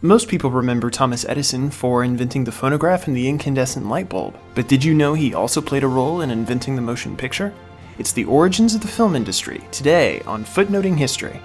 Most 0.00 0.28
people 0.28 0.52
remember 0.52 0.90
Thomas 0.90 1.24
Edison 1.28 1.70
for 1.70 2.04
inventing 2.04 2.44
the 2.44 2.52
phonograph 2.52 3.08
and 3.08 3.16
the 3.16 3.28
incandescent 3.28 3.88
light 3.88 4.08
bulb, 4.08 4.38
but 4.54 4.68
did 4.68 4.84
you 4.84 4.94
know 4.94 5.14
he 5.14 5.34
also 5.34 5.60
played 5.60 5.82
a 5.82 5.88
role 5.88 6.20
in 6.20 6.30
inventing 6.30 6.76
the 6.76 6.82
motion 6.82 7.16
picture? 7.16 7.52
It's 7.98 8.12
the 8.12 8.24
origins 8.26 8.76
of 8.76 8.80
the 8.80 8.86
film 8.86 9.16
industry, 9.16 9.60
today 9.72 10.20
on 10.20 10.44
Footnoting 10.44 10.96
History. 10.96 11.40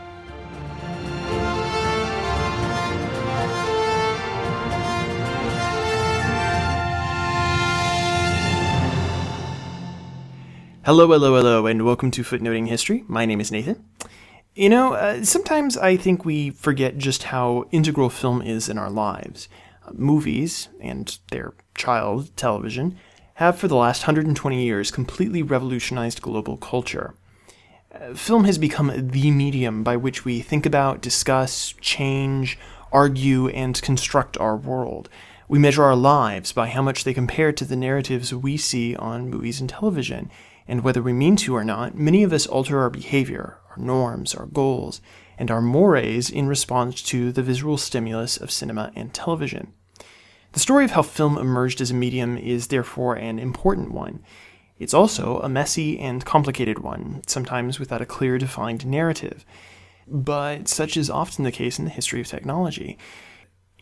Hello, 10.85 11.07
hello, 11.07 11.35
hello, 11.37 11.65
and 11.65 11.83
welcome 11.83 12.11
to 12.11 12.23
Footnoting 12.23 12.67
History. 12.67 13.03
My 13.07 13.25
name 13.25 13.41
is 13.41 13.51
Nathan. 13.51 13.83
You 14.55 14.69
know, 14.69 14.93
uh, 14.93 15.23
sometimes 15.23 15.77
I 15.77 15.97
think 15.97 16.25
we 16.25 16.51
forget 16.51 16.99
just 16.99 17.23
how 17.23 17.65
integral 17.71 18.11
film 18.11 18.39
is 18.43 18.69
in 18.69 18.77
our 18.77 18.91
lives. 18.91 19.49
Uh, 19.83 19.91
movies, 19.93 20.69
and 20.79 21.17
their 21.31 21.53
child, 21.73 22.29
television, 22.37 22.95
have 23.35 23.57
for 23.57 23.67
the 23.67 23.75
last 23.75 24.03
120 24.03 24.63
years 24.63 24.91
completely 24.91 25.41
revolutionized 25.41 26.21
global 26.21 26.57
culture. 26.57 27.15
Uh, 27.91 28.13
film 28.13 28.43
has 28.43 28.59
become 28.59 28.91
the 28.95 29.31
medium 29.31 29.83
by 29.83 29.97
which 29.97 30.23
we 30.23 30.39
think 30.41 30.67
about, 30.67 31.01
discuss, 31.01 31.73
change, 31.81 32.59
argue, 32.91 33.47
and 33.49 33.81
construct 33.81 34.37
our 34.37 34.55
world. 34.55 35.09
We 35.47 35.57
measure 35.57 35.83
our 35.83 35.95
lives 35.95 36.51
by 36.51 36.67
how 36.67 36.83
much 36.83 37.03
they 37.03 37.13
compare 37.15 37.51
to 37.53 37.65
the 37.65 37.75
narratives 37.75 38.31
we 38.35 38.57
see 38.57 38.95
on 38.95 39.31
movies 39.31 39.59
and 39.59 39.69
television. 39.69 40.29
And 40.67 40.83
whether 40.83 41.01
we 41.01 41.13
mean 41.13 41.35
to 41.37 41.55
or 41.55 41.63
not, 41.63 41.95
many 41.95 42.23
of 42.23 42.33
us 42.33 42.47
alter 42.47 42.79
our 42.79 42.89
behavior, 42.89 43.57
our 43.71 43.77
norms, 43.77 44.33
our 44.33 44.45
goals, 44.45 45.01
and 45.37 45.51
our 45.51 45.61
mores 45.61 46.29
in 46.29 46.47
response 46.47 47.01
to 47.03 47.31
the 47.31 47.43
visual 47.43 47.77
stimulus 47.77 48.37
of 48.37 48.51
cinema 48.51 48.91
and 48.95 49.13
television. 49.13 49.73
The 50.53 50.59
story 50.59 50.85
of 50.85 50.91
how 50.91 51.01
film 51.01 51.37
emerged 51.37 51.81
as 51.81 51.91
a 51.91 51.95
medium 51.95 52.37
is 52.37 52.67
therefore 52.67 53.15
an 53.15 53.39
important 53.39 53.91
one. 53.91 54.23
It's 54.77 54.93
also 54.93 55.39
a 55.39 55.49
messy 55.49 55.99
and 55.99 56.23
complicated 56.23 56.79
one, 56.79 57.21
sometimes 57.27 57.79
without 57.79 58.01
a 58.01 58.05
clear 58.05 58.37
defined 58.37 58.85
narrative. 58.85 59.45
But 60.07 60.67
such 60.67 60.97
is 60.97 61.09
often 61.09 61.43
the 61.43 61.51
case 61.51 61.79
in 61.79 61.85
the 61.85 61.91
history 61.91 62.21
of 62.21 62.27
technology. 62.27 62.97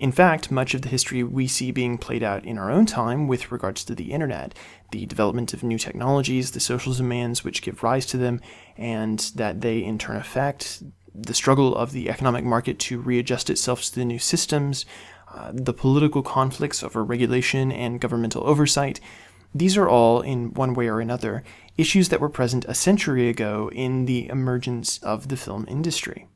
In 0.01 0.11
fact, 0.11 0.49
much 0.49 0.73
of 0.73 0.81
the 0.81 0.89
history 0.89 1.23
we 1.23 1.45
see 1.45 1.69
being 1.69 1.99
played 1.99 2.23
out 2.23 2.43
in 2.43 2.57
our 2.57 2.71
own 2.71 2.87
time 2.87 3.27
with 3.27 3.51
regards 3.51 3.83
to 3.83 3.93
the 3.93 4.11
internet, 4.11 4.55
the 4.89 5.05
development 5.05 5.53
of 5.53 5.61
new 5.61 5.77
technologies, 5.77 6.49
the 6.49 6.59
social 6.59 6.91
demands 6.91 7.43
which 7.43 7.61
give 7.61 7.83
rise 7.83 8.07
to 8.07 8.17
them, 8.17 8.41
and 8.75 9.19
that 9.35 9.61
they 9.61 9.77
in 9.77 9.99
turn 9.99 10.17
affect, 10.17 10.81
the 11.13 11.35
struggle 11.35 11.75
of 11.75 11.91
the 11.91 12.09
economic 12.09 12.43
market 12.43 12.79
to 12.79 12.99
readjust 12.99 13.51
itself 13.51 13.83
to 13.83 13.93
the 13.93 14.03
new 14.03 14.17
systems, 14.17 14.87
uh, 15.35 15.51
the 15.53 15.71
political 15.71 16.23
conflicts 16.23 16.81
over 16.81 17.03
regulation 17.03 17.71
and 17.71 18.01
governmental 18.01 18.43
oversight. 18.47 18.99
These 19.53 19.77
are 19.77 19.87
all, 19.87 20.21
in 20.21 20.55
one 20.55 20.73
way 20.73 20.87
or 20.87 20.99
another, 20.99 21.43
issues 21.77 22.09
that 22.09 22.19
were 22.19 22.27
present 22.27 22.65
a 22.67 22.73
century 22.73 23.29
ago 23.29 23.69
in 23.71 24.05
the 24.05 24.29
emergence 24.29 24.97
of 25.03 25.27
the 25.27 25.37
film 25.37 25.67
industry. 25.69 26.27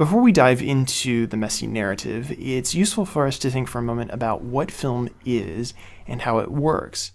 Before 0.00 0.22
we 0.22 0.32
dive 0.32 0.62
into 0.62 1.26
the 1.26 1.36
messy 1.36 1.66
narrative, 1.66 2.34
it's 2.38 2.74
useful 2.74 3.04
for 3.04 3.26
us 3.26 3.38
to 3.40 3.50
think 3.50 3.68
for 3.68 3.80
a 3.80 3.82
moment 3.82 4.10
about 4.12 4.40
what 4.40 4.70
film 4.70 5.10
is 5.26 5.74
and 6.06 6.22
how 6.22 6.38
it 6.38 6.50
works. 6.50 7.12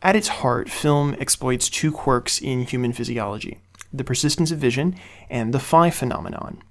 At 0.00 0.16
its 0.16 0.28
heart, 0.28 0.70
film 0.70 1.14
exploits 1.20 1.68
two 1.68 1.92
quirks 1.92 2.40
in 2.40 2.62
human 2.62 2.94
physiology 2.94 3.58
the 3.92 4.04
persistence 4.04 4.50
of 4.50 4.58
vision 4.58 4.96
and 5.28 5.52
the 5.52 5.60
phi 5.60 5.90
phenomenon. 5.90 6.62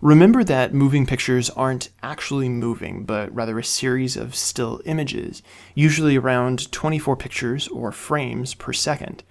Remember 0.00 0.42
that 0.42 0.72
moving 0.72 1.04
pictures 1.04 1.50
aren't 1.50 1.90
actually 2.02 2.48
moving, 2.48 3.04
but 3.04 3.34
rather 3.34 3.58
a 3.58 3.64
series 3.64 4.16
of 4.16 4.34
still 4.34 4.80
images, 4.86 5.42
usually 5.74 6.16
around 6.16 6.72
24 6.72 7.18
pictures 7.18 7.68
or 7.68 7.92
frames 7.92 8.54
per 8.54 8.72
second. 8.72 9.24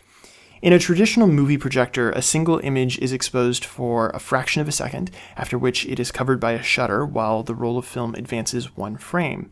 In 0.63 0.71
a 0.71 0.79
traditional 0.79 1.27
movie 1.27 1.57
projector, 1.57 2.11
a 2.11 2.21
single 2.21 2.59
image 2.59 2.97
is 2.99 3.11
exposed 3.11 3.65
for 3.65 4.11
a 4.11 4.19
fraction 4.19 4.61
of 4.61 4.69
a 4.69 4.71
second, 4.71 5.11
after 5.35 5.57
which 5.57 5.85
it 5.87 5.99
is 5.99 6.09
covered 6.09 6.39
by 6.39 6.53
a 6.53 6.63
shutter 6.63 7.05
while 7.05 7.43
the 7.43 7.53
roll 7.53 7.77
of 7.77 7.83
film 7.83 8.15
advances 8.15 8.77
one 8.77 8.95
frame. 8.95 9.51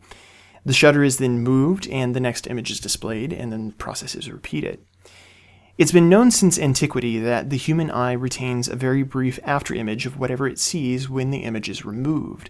The 0.64 0.72
shutter 0.72 1.04
is 1.04 1.18
then 1.18 1.40
moved 1.40 1.86
and 1.88 2.16
the 2.16 2.20
next 2.20 2.46
image 2.46 2.70
is 2.70 2.80
displayed, 2.80 3.30
and 3.30 3.52
then 3.52 3.66
the 3.66 3.74
process 3.74 4.14
is 4.14 4.32
repeated. 4.32 4.86
It's 5.76 5.92
been 5.92 6.08
known 6.08 6.30
since 6.30 6.58
antiquity 6.58 7.18
that 7.18 7.50
the 7.50 7.58
human 7.58 7.90
eye 7.90 8.12
retains 8.12 8.66
a 8.66 8.74
very 8.74 9.02
brief 9.02 9.38
afterimage 9.42 10.06
of 10.06 10.18
whatever 10.18 10.48
it 10.48 10.58
sees 10.58 11.10
when 11.10 11.30
the 11.30 11.44
image 11.44 11.68
is 11.68 11.84
removed, 11.84 12.48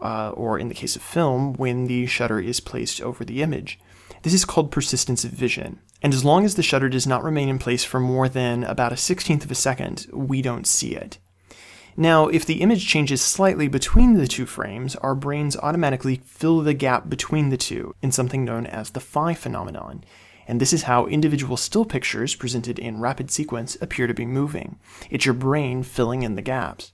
uh, 0.00 0.30
or 0.30 0.58
in 0.58 0.66
the 0.66 0.74
case 0.74 0.96
of 0.96 1.02
film, 1.02 1.52
when 1.52 1.86
the 1.86 2.06
shutter 2.06 2.40
is 2.40 2.58
placed 2.58 3.00
over 3.00 3.24
the 3.24 3.40
image. 3.40 3.78
This 4.22 4.34
is 4.34 4.44
called 4.44 4.70
persistence 4.70 5.24
of 5.24 5.30
vision, 5.30 5.80
and 6.02 6.12
as 6.12 6.24
long 6.24 6.44
as 6.44 6.54
the 6.54 6.62
shutter 6.62 6.90
does 6.90 7.06
not 7.06 7.24
remain 7.24 7.48
in 7.48 7.58
place 7.58 7.84
for 7.84 7.98
more 7.98 8.28
than 8.28 8.64
about 8.64 8.92
a 8.92 8.96
sixteenth 8.96 9.44
of 9.44 9.50
a 9.50 9.54
second, 9.54 10.06
we 10.12 10.42
don't 10.42 10.66
see 10.66 10.94
it. 10.94 11.16
Now, 11.96 12.28
if 12.28 12.44
the 12.44 12.60
image 12.60 12.86
changes 12.86 13.22
slightly 13.22 13.66
between 13.66 14.14
the 14.14 14.26
two 14.26 14.46
frames, 14.46 14.94
our 14.96 15.14
brains 15.14 15.56
automatically 15.56 16.20
fill 16.24 16.60
the 16.60 16.74
gap 16.74 17.08
between 17.08 17.48
the 17.48 17.56
two 17.56 17.94
in 18.02 18.12
something 18.12 18.44
known 18.44 18.66
as 18.66 18.90
the 18.90 19.00
phi 19.00 19.32
phenomenon. 19.32 20.04
And 20.46 20.60
this 20.60 20.72
is 20.72 20.82
how 20.82 21.06
individual 21.06 21.56
still 21.56 21.84
pictures 21.84 22.34
presented 22.34 22.78
in 22.78 23.00
rapid 23.00 23.30
sequence 23.30 23.76
appear 23.80 24.06
to 24.06 24.14
be 24.14 24.26
moving. 24.26 24.78
It's 25.10 25.24
your 25.24 25.34
brain 25.34 25.82
filling 25.82 26.22
in 26.22 26.34
the 26.34 26.42
gaps. 26.42 26.92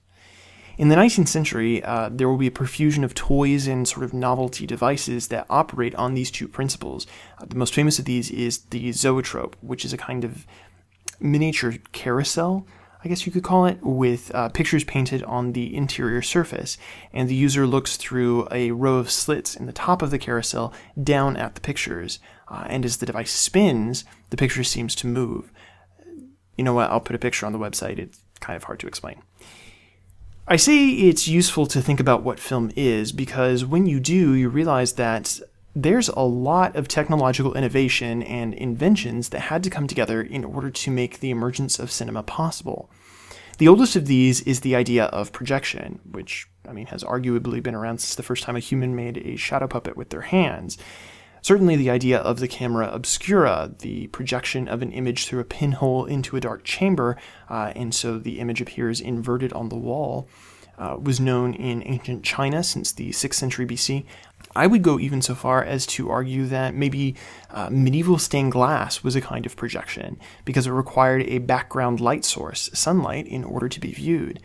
In 0.77 0.89
the 0.89 0.95
19th 0.95 1.27
century, 1.27 1.83
uh, 1.83 2.09
there 2.11 2.29
will 2.29 2.37
be 2.37 2.47
a 2.47 2.51
profusion 2.51 3.03
of 3.03 3.15
toys 3.15 3.65
and 3.65 3.87
sort 3.87 4.03
of 4.03 4.13
novelty 4.13 4.67
devices 4.67 5.29
that 5.29 5.47
operate 5.49 5.95
on 5.95 6.13
these 6.13 6.29
two 6.29 6.47
principles. 6.47 7.07
Uh, 7.39 7.45
the 7.45 7.55
most 7.55 7.73
famous 7.73 7.97
of 7.97 8.05
these 8.05 8.29
is 8.29 8.59
the 8.59 8.91
zoetrope, 8.91 9.55
which 9.61 9.83
is 9.83 9.91
a 9.91 9.97
kind 9.97 10.23
of 10.23 10.45
miniature 11.19 11.73
carousel, 11.93 12.67
I 13.03 13.07
guess 13.07 13.25
you 13.25 13.31
could 13.31 13.43
call 13.43 13.65
it, 13.65 13.79
with 13.81 14.33
uh, 14.35 14.49
pictures 14.49 14.83
painted 14.83 15.23
on 15.23 15.53
the 15.53 15.75
interior 15.75 16.21
surface. 16.21 16.77
And 17.11 17.27
the 17.27 17.35
user 17.35 17.65
looks 17.65 17.97
through 17.97 18.47
a 18.51 18.69
row 18.69 18.97
of 18.97 19.09
slits 19.09 19.55
in 19.55 19.65
the 19.65 19.73
top 19.73 20.03
of 20.03 20.11
the 20.11 20.19
carousel 20.19 20.73
down 21.01 21.37
at 21.37 21.55
the 21.55 21.61
pictures. 21.61 22.19
Uh, 22.47 22.65
and 22.69 22.85
as 22.85 22.97
the 22.97 23.07
device 23.07 23.31
spins, 23.31 24.05
the 24.29 24.37
picture 24.37 24.63
seems 24.63 24.93
to 24.95 25.07
move. 25.07 25.51
You 26.55 26.63
know 26.63 26.73
what? 26.73 26.91
I'll 26.91 26.99
put 26.99 27.15
a 27.15 27.19
picture 27.19 27.47
on 27.47 27.53
the 27.53 27.59
website. 27.59 27.97
It's 27.97 28.19
kind 28.39 28.55
of 28.57 28.63
hard 28.65 28.79
to 28.81 28.87
explain. 28.87 29.23
I 30.49 30.55
say 30.55 30.87
it's 30.87 31.27
useful 31.27 31.65
to 31.67 31.81
think 31.81 31.99
about 31.99 32.23
what 32.23 32.39
film 32.39 32.71
is 32.77 33.11
because 33.11 33.65
when 33.65 33.85
you 33.85 33.99
do, 33.99 34.31
you 34.31 34.47
realize 34.47 34.93
that 34.93 35.41
there's 35.75 36.07
a 36.07 36.21
lot 36.21 36.73
of 36.77 36.87
technological 36.87 37.53
innovation 37.53 38.23
and 38.23 38.53
inventions 38.53 39.27
that 39.29 39.41
had 39.41 39.61
to 39.65 39.69
come 39.69 39.87
together 39.87 40.21
in 40.21 40.45
order 40.45 40.69
to 40.69 40.89
make 40.89 41.19
the 41.19 41.31
emergence 41.31 41.79
of 41.79 41.91
cinema 41.91 42.23
possible. 42.23 42.89
The 43.57 43.67
oldest 43.67 43.97
of 43.97 44.05
these 44.05 44.39
is 44.41 44.61
the 44.61 44.73
idea 44.73 45.05
of 45.07 45.33
projection, 45.33 45.99
which, 46.09 46.47
I 46.65 46.71
mean, 46.71 46.85
has 46.87 47.03
arguably 47.03 47.61
been 47.61 47.75
around 47.75 47.97
since 47.97 48.15
the 48.15 48.23
first 48.23 48.43
time 48.43 48.55
a 48.55 48.59
human 48.59 48.95
made 48.95 49.17
a 49.17 49.35
shadow 49.35 49.67
puppet 49.67 49.97
with 49.97 50.11
their 50.11 50.21
hands. 50.21 50.77
Certainly, 51.47 51.77
the 51.77 51.89
idea 51.89 52.17
of 52.17 52.41
the 52.41 52.47
camera 52.49 52.89
obscura, 52.91 53.71
the 53.79 54.07
projection 54.07 54.67
of 54.67 54.81
an 54.81 54.91
image 54.91 55.25
through 55.25 55.39
a 55.39 55.45
pinhole 55.45 56.03
into 56.03 56.35
a 56.35 56.41
dark 56.41 56.65
chamber, 56.65 57.15
uh, 57.49 57.71
and 57.73 57.95
so 57.95 58.19
the 58.19 58.41
image 58.41 58.59
appears 58.59 58.99
inverted 58.99 59.53
on 59.53 59.69
the 59.69 59.77
wall, 59.77 60.27
uh, 60.77 60.97
was 61.01 61.21
known 61.21 61.53
in 61.53 61.83
ancient 61.85 62.25
China 62.25 62.61
since 62.61 62.91
the 62.91 63.11
6th 63.11 63.35
century 63.35 63.65
BC. 63.65 64.03
I 64.57 64.67
would 64.67 64.81
go 64.81 64.99
even 64.99 65.21
so 65.21 65.35
far 65.35 65.63
as 65.63 65.85
to 65.85 66.09
argue 66.09 66.47
that 66.47 66.75
maybe 66.75 67.15
uh, 67.49 67.69
medieval 67.71 68.17
stained 68.17 68.51
glass 68.51 69.01
was 69.01 69.15
a 69.15 69.21
kind 69.21 69.45
of 69.45 69.55
projection, 69.55 70.19
because 70.43 70.67
it 70.67 70.71
required 70.71 71.21
a 71.27 71.37
background 71.37 72.01
light 72.01 72.25
source, 72.25 72.69
sunlight, 72.73 73.25
in 73.25 73.45
order 73.45 73.69
to 73.69 73.79
be 73.79 73.93
viewed. 73.93 74.41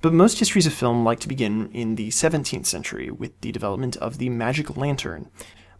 But 0.00 0.12
most 0.12 0.40
histories 0.40 0.66
of 0.66 0.74
film 0.74 1.04
like 1.04 1.20
to 1.20 1.28
begin 1.28 1.70
in 1.70 1.94
the 1.94 2.08
17th 2.08 2.66
century 2.66 3.08
with 3.08 3.40
the 3.40 3.52
development 3.52 3.96
of 3.98 4.18
the 4.18 4.30
magic 4.30 4.76
lantern, 4.76 5.30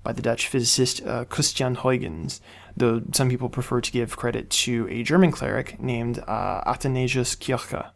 by 0.05 0.13
the 0.13 0.23
Dutch 0.23 0.47
physicist 0.47 1.05
uh, 1.05 1.25
Christian 1.25 1.75
Huygens, 1.75 2.41
though 2.77 3.03
some 3.13 3.29
people 3.29 3.49
prefer 3.49 3.81
to 3.81 3.91
give 3.91 4.17
credit 4.17 4.51
to 4.51 4.87
a 4.89 5.03
German 5.03 5.33
cleric 5.33 5.81
named 5.81 6.21
uh, 6.21 6.63
Athanasius 6.67 7.35
Kircher. 7.35 7.91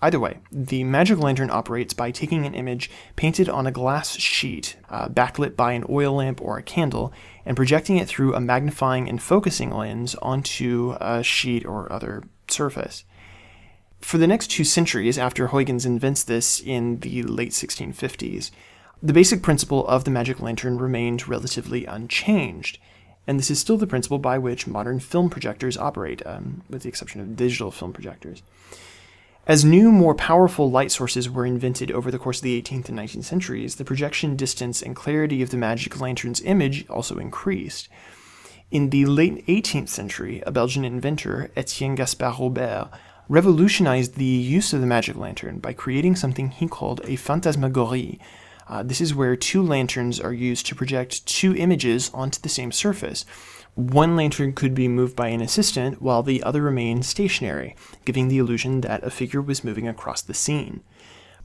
Either 0.00 0.20
way, 0.20 0.38
the 0.52 0.84
magic 0.84 1.18
lantern 1.18 1.50
operates 1.50 1.92
by 1.92 2.10
taking 2.10 2.46
an 2.46 2.54
image 2.54 2.88
painted 3.16 3.48
on 3.48 3.66
a 3.66 3.72
glass 3.72 4.16
sheet, 4.16 4.76
uh, 4.88 5.08
backlit 5.08 5.56
by 5.56 5.72
an 5.72 5.84
oil 5.90 6.14
lamp 6.14 6.40
or 6.40 6.56
a 6.56 6.62
candle, 6.62 7.12
and 7.44 7.56
projecting 7.56 7.96
it 7.96 8.06
through 8.06 8.34
a 8.34 8.40
magnifying 8.40 9.08
and 9.08 9.20
focusing 9.20 9.70
lens 9.70 10.14
onto 10.16 10.94
a 11.00 11.22
sheet 11.22 11.66
or 11.66 11.90
other 11.92 12.22
surface. 12.48 13.04
For 14.00 14.18
the 14.18 14.28
next 14.28 14.48
two 14.48 14.62
centuries 14.62 15.18
after 15.18 15.48
Huygens 15.48 15.84
invents 15.84 16.22
this 16.22 16.60
in 16.60 17.00
the 17.00 17.24
late 17.24 17.50
1650s, 17.50 18.52
the 19.02 19.12
basic 19.12 19.42
principle 19.42 19.86
of 19.86 20.04
the 20.04 20.10
magic 20.10 20.40
lantern 20.40 20.78
remained 20.78 21.28
relatively 21.28 21.84
unchanged, 21.84 22.78
and 23.26 23.38
this 23.38 23.50
is 23.50 23.58
still 23.58 23.76
the 23.76 23.86
principle 23.86 24.18
by 24.18 24.38
which 24.38 24.66
modern 24.66 25.00
film 25.00 25.30
projectors 25.30 25.76
operate, 25.76 26.22
um, 26.26 26.62
with 26.68 26.82
the 26.82 26.88
exception 26.88 27.20
of 27.20 27.36
digital 27.36 27.70
film 27.70 27.92
projectors. 27.92 28.42
As 29.46 29.64
new, 29.64 29.90
more 29.90 30.14
powerful 30.14 30.70
light 30.70 30.90
sources 30.90 31.30
were 31.30 31.46
invented 31.46 31.90
over 31.90 32.10
the 32.10 32.18
course 32.18 32.38
of 32.38 32.42
the 32.42 32.60
18th 32.60 32.90
and 32.90 32.98
19th 32.98 33.24
centuries, 33.24 33.76
the 33.76 33.84
projection 33.84 34.36
distance 34.36 34.82
and 34.82 34.94
clarity 34.94 35.40
of 35.40 35.50
the 35.50 35.56
magic 35.56 35.98
lantern's 36.00 36.42
image 36.42 36.86
also 36.90 37.18
increased. 37.18 37.88
In 38.70 38.90
the 38.90 39.06
late 39.06 39.46
18th 39.46 39.88
century, 39.88 40.42
a 40.46 40.50
Belgian 40.50 40.84
inventor, 40.84 41.50
Etienne 41.56 41.94
Gaspard 41.94 42.38
Robert, 42.38 42.90
revolutionized 43.28 44.16
the 44.16 44.24
use 44.24 44.74
of 44.74 44.82
the 44.82 44.86
magic 44.86 45.16
lantern 45.16 45.58
by 45.58 45.72
creating 45.72 46.16
something 46.16 46.50
he 46.50 46.68
called 46.68 47.00
a 47.04 47.16
phantasmagorie. 47.16 48.20
Uh, 48.68 48.82
this 48.82 49.00
is 49.00 49.14
where 49.14 49.34
two 49.34 49.62
lanterns 49.62 50.20
are 50.20 50.32
used 50.32 50.66
to 50.66 50.74
project 50.74 51.26
two 51.26 51.54
images 51.56 52.10
onto 52.12 52.40
the 52.40 52.48
same 52.48 52.70
surface. 52.70 53.24
One 53.74 54.16
lantern 54.16 54.52
could 54.52 54.74
be 54.74 54.88
moved 54.88 55.14
by 55.16 55.28
an 55.28 55.40
assistant 55.40 56.02
while 56.02 56.22
the 56.22 56.42
other 56.42 56.62
remained 56.62 57.06
stationary, 57.06 57.76
giving 58.04 58.28
the 58.28 58.38
illusion 58.38 58.80
that 58.82 59.04
a 59.04 59.10
figure 59.10 59.40
was 59.40 59.64
moving 59.64 59.86
across 59.86 60.20
the 60.20 60.34
scene. 60.34 60.82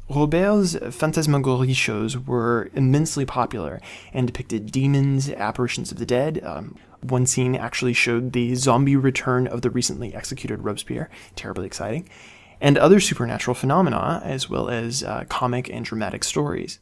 Robert's 0.09 0.75
phantasmagorie 0.91 1.73
shows 1.73 2.17
were 2.17 2.69
immensely 2.73 3.25
popular 3.25 3.79
and 4.11 4.27
depicted 4.27 4.71
demons, 4.71 5.29
apparitions 5.29 5.91
of 5.91 5.99
the 5.99 6.05
dead. 6.05 6.43
Um, 6.43 6.75
one 7.01 7.25
scene 7.25 7.55
actually 7.55 7.93
showed 7.93 8.33
the 8.33 8.55
zombie 8.55 8.95
return 8.95 9.47
of 9.47 9.61
the 9.61 9.69
recently 9.69 10.13
executed 10.13 10.63
Robespierre, 10.63 11.09
terribly 11.35 11.67
exciting, 11.67 12.09
and 12.59 12.77
other 12.77 12.99
supernatural 12.99 13.55
phenomena, 13.55 14.21
as 14.25 14.49
well 14.49 14.69
as 14.69 15.03
uh, 15.03 15.23
comic 15.29 15.69
and 15.69 15.85
dramatic 15.85 16.23
stories. 16.23 16.79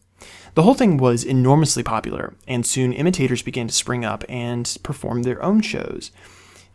The 0.54 0.64
whole 0.64 0.74
thing 0.74 0.98
was 0.98 1.24
enormously 1.24 1.84
popular, 1.84 2.34
and 2.48 2.66
soon 2.66 2.94
imitators 2.94 3.42
began 3.42 3.68
to 3.68 3.74
spring 3.74 4.04
up 4.04 4.24
and 4.28 4.78
perform 4.84 5.24
their 5.24 5.42
own 5.42 5.62
shows. 5.62 6.12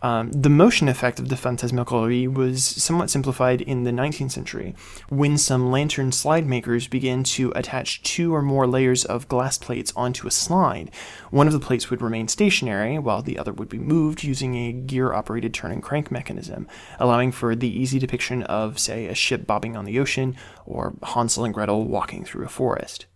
Um, 0.02 0.30
the 0.30 0.50
motion 0.50 0.88
effect 0.88 1.18
of 1.18 1.30
the 1.30 1.36
phantasmagorie 1.36 2.28
was 2.28 2.64
somewhat 2.64 3.10
simplified 3.10 3.62
in 3.62 3.84
the 3.84 3.90
19th 3.90 4.30
century, 4.30 4.74
when 5.08 5.38
some 5.38 5.70
lantern 5.70 6.12
slide 6.12 6.46
makers 6.46 6.86
began 6.86 7.24
to 7.24 7.50
attach 7.56 8.02
two 8.02 8.34
or 8.34 8.42
more 8.42 8.66
layers 8.66 9.04
of 9.04 9.26
glass 9.26 9.56
plates 9.56 9.92
onto 9.96 10.26
a 10.26 10.30
slide. 10.30 10.90
One 11.30 11.46
of 11.46 11.54
the 11.54 11.60
plates 11.60 11.90
would 11.90 12.02
remain 12.02 12.28
stationary, 12.28 12.98
while 12.98 13.22
the 13.22 13.38
other 13.38 13.52
would 13.52 13.70
be 13.70 13.78
moved 13.78 14.22
using 14.22 14.54
a 14.54 14.72
gear 14.72 15.12
operated 15.12 15.54
turn 15.54 15.72
and 15.72 15.82
crank 15.82 16.10
mechanism, 16.10 16.68
allowing 17.00 17.32
for 17.32 17.56
the 17.56 17.68
easy 17.68 17.98
depiction 17.98 18.42
of, 18.44 18.78
say, 18.78 19.06
a 19.06 19.14
ship 19.14 19.46
bobbing 19.46 19.76
on 19.76 19.86
the 19.86 19.98
ocean 19.98 20.36
or 20.66 20.94
Hansel 21.02 21.44
and 21.44 21.54
Gretel 21.54 21.84
walking 21.84 22.24
through 22.24 22.44
a 22.44 22.48
forest. 22.48 23.06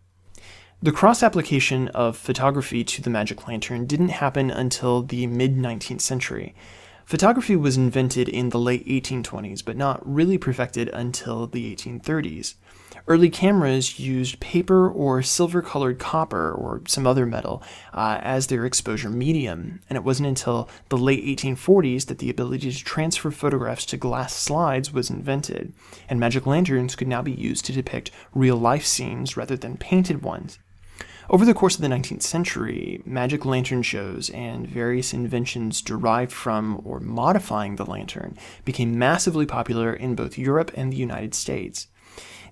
The 0.82 0.92
cross 0.92 1.22
application 1.22 1.88
of 1.88 2.16
photography 2.16 2.84
to 2.84 3.02
the 3.02 3.10
magic 3.10 3.46
lantern 3.46 3.84
didn't 3.84 4.08
happen 4.08 4.50
until 4.50 5.02
the 5.02 5.26
mid 5.26 5.54
19th 5.54 6.00
century. 6.00 6.54
Photography 7.04 7.54
was 7.54 7.76
invented 7.76 8.30
in 8.30 8.48
the 8.48 8.58
late 8.58 8.86
1820s, 8.86 9.62
but 9.62 9.76
not 9.76 10.00
really 10.10 10.38
perfected 10.38 10.88
until 10.88 11.46
the 11.46 11.76
1830s. 11.76 12.54
Early 13.06 13.28
cameras 13.28 13.98
used 13.98 14.40
paper 14.40 14.88
or 14.90 15.20
silver 15.20 15.60
colored 15.60 15.98
copper 15.98 16.50
or 16.50 16.80
some 16.88 17.06
other 17.06 17.26
metal 17.26 17.62
uh, 17.92 18.18
as 18.22 18.46
their 18.46 18.64
exposure 18.64 19.10
medium, 19.10 19.82
and 19.90 19.98
it 19.98 20.04
wasn't 20.04 20.28
until 20.28 20.66
the 20.88 20.96
late 20.96 21.22
1840s 21.22 22.06
that 22.06 22.20
the 22.20 22.30
ability 22.30 22.72
to 22.72 22.84
transfer 22.84 23.30
photographs 23.30 23.84
to 23.84 23.98
glass 23.98 24.32
slides 24.34 24.94
was 24.94 25.10
invented, 25.10 25.74
and 26.08 26.18
magic 26.18 26.46
lanterns 26.46 26.96
could 26.96 27.08
now 27.08 27.20
be 27.20 27.32
used 27.32 27.66
to 27.66 27.72
depict 27.74 28.10
real 28.34 28.56
life 28.56 28.86
scenes 28.86 29.36
rather 29.36 29.58
than 29.58 29.76
painted 29.76 30.22
ones. 30.22 30.58
Over 31.30 31.44
the 31.44 31.54
course 31.54 31.76
of 31.76 31.80
the 31.80 31.86
19th 31.86 32.22
century, 32.22 33.00
magic 33.04 33.44
lantern 33.44 33.82
shows 33.82 34.30
and 34.30 34.66
various 34.66 35.14
inventions 35.14 35.80
derived 35.80 36.32
from 36.32 36.82
or 36.84 36.98
modifying 36.98 37.76
the 37.76 37.86
lantern 37.86 38.36
became 38.64 38.98
massively 38.98 39.46
popular 39.46 39.92
in 39.94 40.16
both 40.16 40.36
Europe 40.36 40.72
and 40.74 40.92
the 40.92 40.96
United 40.96 41.36
States. 41.36 41.86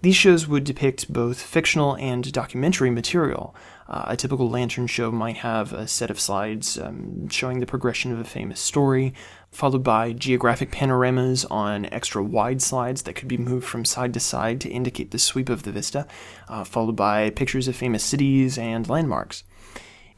These 0.02 0.14
shows 0.14 0.46
would 0.46 0.62
depict 0.62 1.12
both 1.12 1.42
fictional 1.42 1.96
and 1.96 2.32
documentary 2.32 2.90
material. 2.90 3.52
Uh, 3.88 4.04
a 4.08 4.16
typical 4.16 4.50
lantern 4.50 4.86
show 4.86 5.10
might 5.10 5.38
have 5.38 5.72
a 5.72 5.88
set 5.88 6.10
of 6.10 6.20
slides 6.20 6.78
um, 6.78 7.26
showing 7.30 7.58
the 7.58 7.66
progression 7.66 8.12
of 8.12 8.20
a 8.20 8.24
famous 8.24 8.60
story, 8.60 9.14
followed 9.50 9.82
by 9.82 10.12
geographic 10.12 10.70
panoramas 10.70 11.46
on 11.46 11.86
extra 11.86 12.22
wide 12.22 12.60
slides 12.60 13.02
that 13.02 13.14
could 13.14 13.28
be 13.28 13.38
moved 13.38 13.66
from 13.66 13.86
side 13.86 14.12
to 14.12 14.20
side 14.20 14.60
to 14.60 14.68
indicate 14.68 15.10
the 15.10 15.18
sweep 15.18 15.48
of 15.48 15.62
the 15.62 15.72
vista, 15.72 16.06
uh, 16.48 16.64
followed 16.64 16.96
by 16.96 17.30
pictures 17.30 17.66
of 17.66 17.74
famous 17.74 18.04
cities 18.04 18.58
and 18.58 18.90
landmarks. 18.90 19.42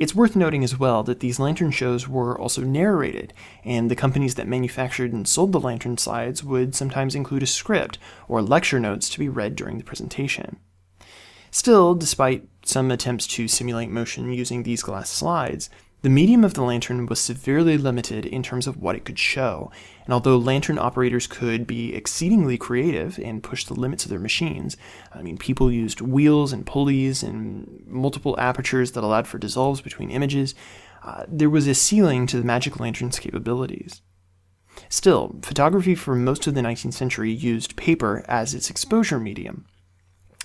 It's 0.01 0.15
worth 0.15 0.35
noting 0.35 0.65
as 0.65 0.79
well 0.79 1.03
that 1.05 1.21
these 1.21 1.39
lantern 1.39 1.71
shows 1.71 2.09
were 2.09 2.37
also 2.37 2.63
narrated, 2.63 3.35
and 3.65 3.89
the 3.91 3.95
companies 3.95 4.35
that 4.35 4.49
manufactured 4.49 5.13
and 5.13 5.29
sold 5.29 5.53
the 5.53 5.61
lantern 5.61 5.97
slides 5.99 6.43
would 6.43 6.75
sometimes 6.75 7.15
include 7.15 7.43
a 7.45 7.47
script 7.47 7.99
or 8.27 8.43
lecture 8.43 8.81
notes 8.81 9.11
to 9.11 9.19
be 9.19 9.29
read 9.29 9.55
during 9.55 9.79
the 9.79 9.85
presentation. 9.85 10.59
Still, 11.51 11.95
despite 11.95 12.47
some 12.65 12.91
attempts 12.91 13.27
to 13.27 13.49
simulate 13.49 13.91
motion 13.91 14.33
using 14.33 14.63
these 14.63 14.83
glass 14.83 15.11
slides, 15.11 15.69
the 16.03 16.09
medium 16.09 16.45
of 16.45 16.55
the 16.55 16.63
lantern 16.63 17.05
was 17.07 17.21
severely 17.21 17.77
limited 17.77 18.25
in 18.25 18.43
terms 18.43 18.67
of 18.67 18.79
what 18.79 18.97
it 18.97 19.05
could 19.05 19.19
show, 19.19 19.71
and 20.05 20.15
although 20.15 20.39
lantern 20.39 20.79
operators 20.79 21.27
could 21.27 21.67
be 21.67 21.95
exceedingly 21.95 22.57
creative 22.57 23.19
and 23.19 23.43
push 23.43 23.65
the 23.65 23.75
limits 23.75 24.05
of 24.05 24.11
their 24.11 24.19
machines, 24.19 24.79
I 25.13 25.21
mean, 25.21 25.37
people 25.37 25.71
used 25.71 26.01
wheels 26.01 26.55
and 26.55 26.65
pulleys 26.65 27.23
and 27.23 27.85
multiple 27.87 28.35
apertures 28.39 28.93
that 28.93 29.05
allowed 29.05 29.29
for 29.29 29.37
dissolves 29.37 29.83
between 29.83 30.11
images, 30.11 30.55
uh, 31.05 31.25
there 31.29 31.51
was 31.51 31.67
a 31.67 31.75
ceiling 31.75 32.27
to 32.29 32.39
the 32.39 32.47
magic 32.47 32.81
lantern's 32.81 33.19
capabilities. 33.19 34.01
Still, 34.89 35.37
photography 35.43 35.95
for 35.95 36.15
most 36.15 36.47
of 36.47 36.55
the 36.55 36.63
19th 36.63 36.95
century 36.95 37.31
used 37.31 37.77
paper 37.77 38.25
as 38.27 38.55
its 38.55 38.71
exposure 38.71 39.21
medium. 39.21 39.67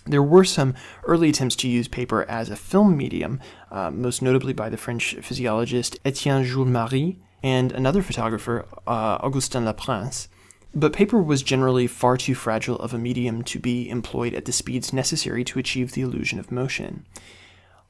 There 0.07 0.22
were 0.22 0.44
some 0.44 0.75
early 1.06 1.30
attempts 1.30 1.56
to 1.57 1.68
use 1.68 1.88
paper 1.88 2.24
as 2.30 2.50
a 2.50 2.56
film 2.56 2.96
medium, 2.96 3.40
uh, 3.72 3.90
most 3.90 4.22
notably 4.22 4.54
by 4.54 4.69
the 4.69 4.78
French 4.78 5.16
physiologist 5.16 5.98
Etienne 6.06 6.44
Jules 6.44 6.68
Marey 6.68 7.19
and 7.42 7.72
another 7.72 8.04
photographer, 8.04 8.68
uh, 8.86 9.18
Augustin 9.22 9.66
Le 9.66 9.74
Prince. 9.74 10.28
But 10.75 10.94
paper 10.94 11.22
was 11.22 11.42
generally 11.42 11.88
far 11.88 12.18
too 12.18 12.36
fragile 12.36 12.78
of 12.78 12.94
a 12.94 13.00
medium 13.00 13.44
to 13.44 13.60
be 13.60 13.90
employed 13.90 14.36
at 14.36 14.46
the 14.46 14.52
speeds 14.52 14.94
necessary 14.94 15.44
to 15.46 15.57
achieve 15.57 15.94
the 15.94 16.02
illusion 16.02 16.38
of 16.38 16.52
motion. 16.52 17.06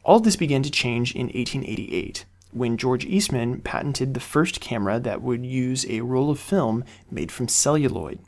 All 0.03 0.19
this 0.21 0.35
began 0.35 0.63
to 0.63 0.71
change 0.71 1.15
in 1.15 1.27
1888 1.27 2.25
when 2.51 2.77
George 2.77 3.03
Eastman 3.06 3.59
patented 3.59 4.13
the 4.13 4.19
first 4.21 4.62
camera 4.62 5.00
that 5.00 5.21
would 5.21 5.45
use 5.45 5.85
a 5.89 6.01
roll 6.01 6.29
of 6.29 6.39
film 6.39 6.85
made 7.12 7.29
from 7.31 7.50
celluloid. 7.50 8.19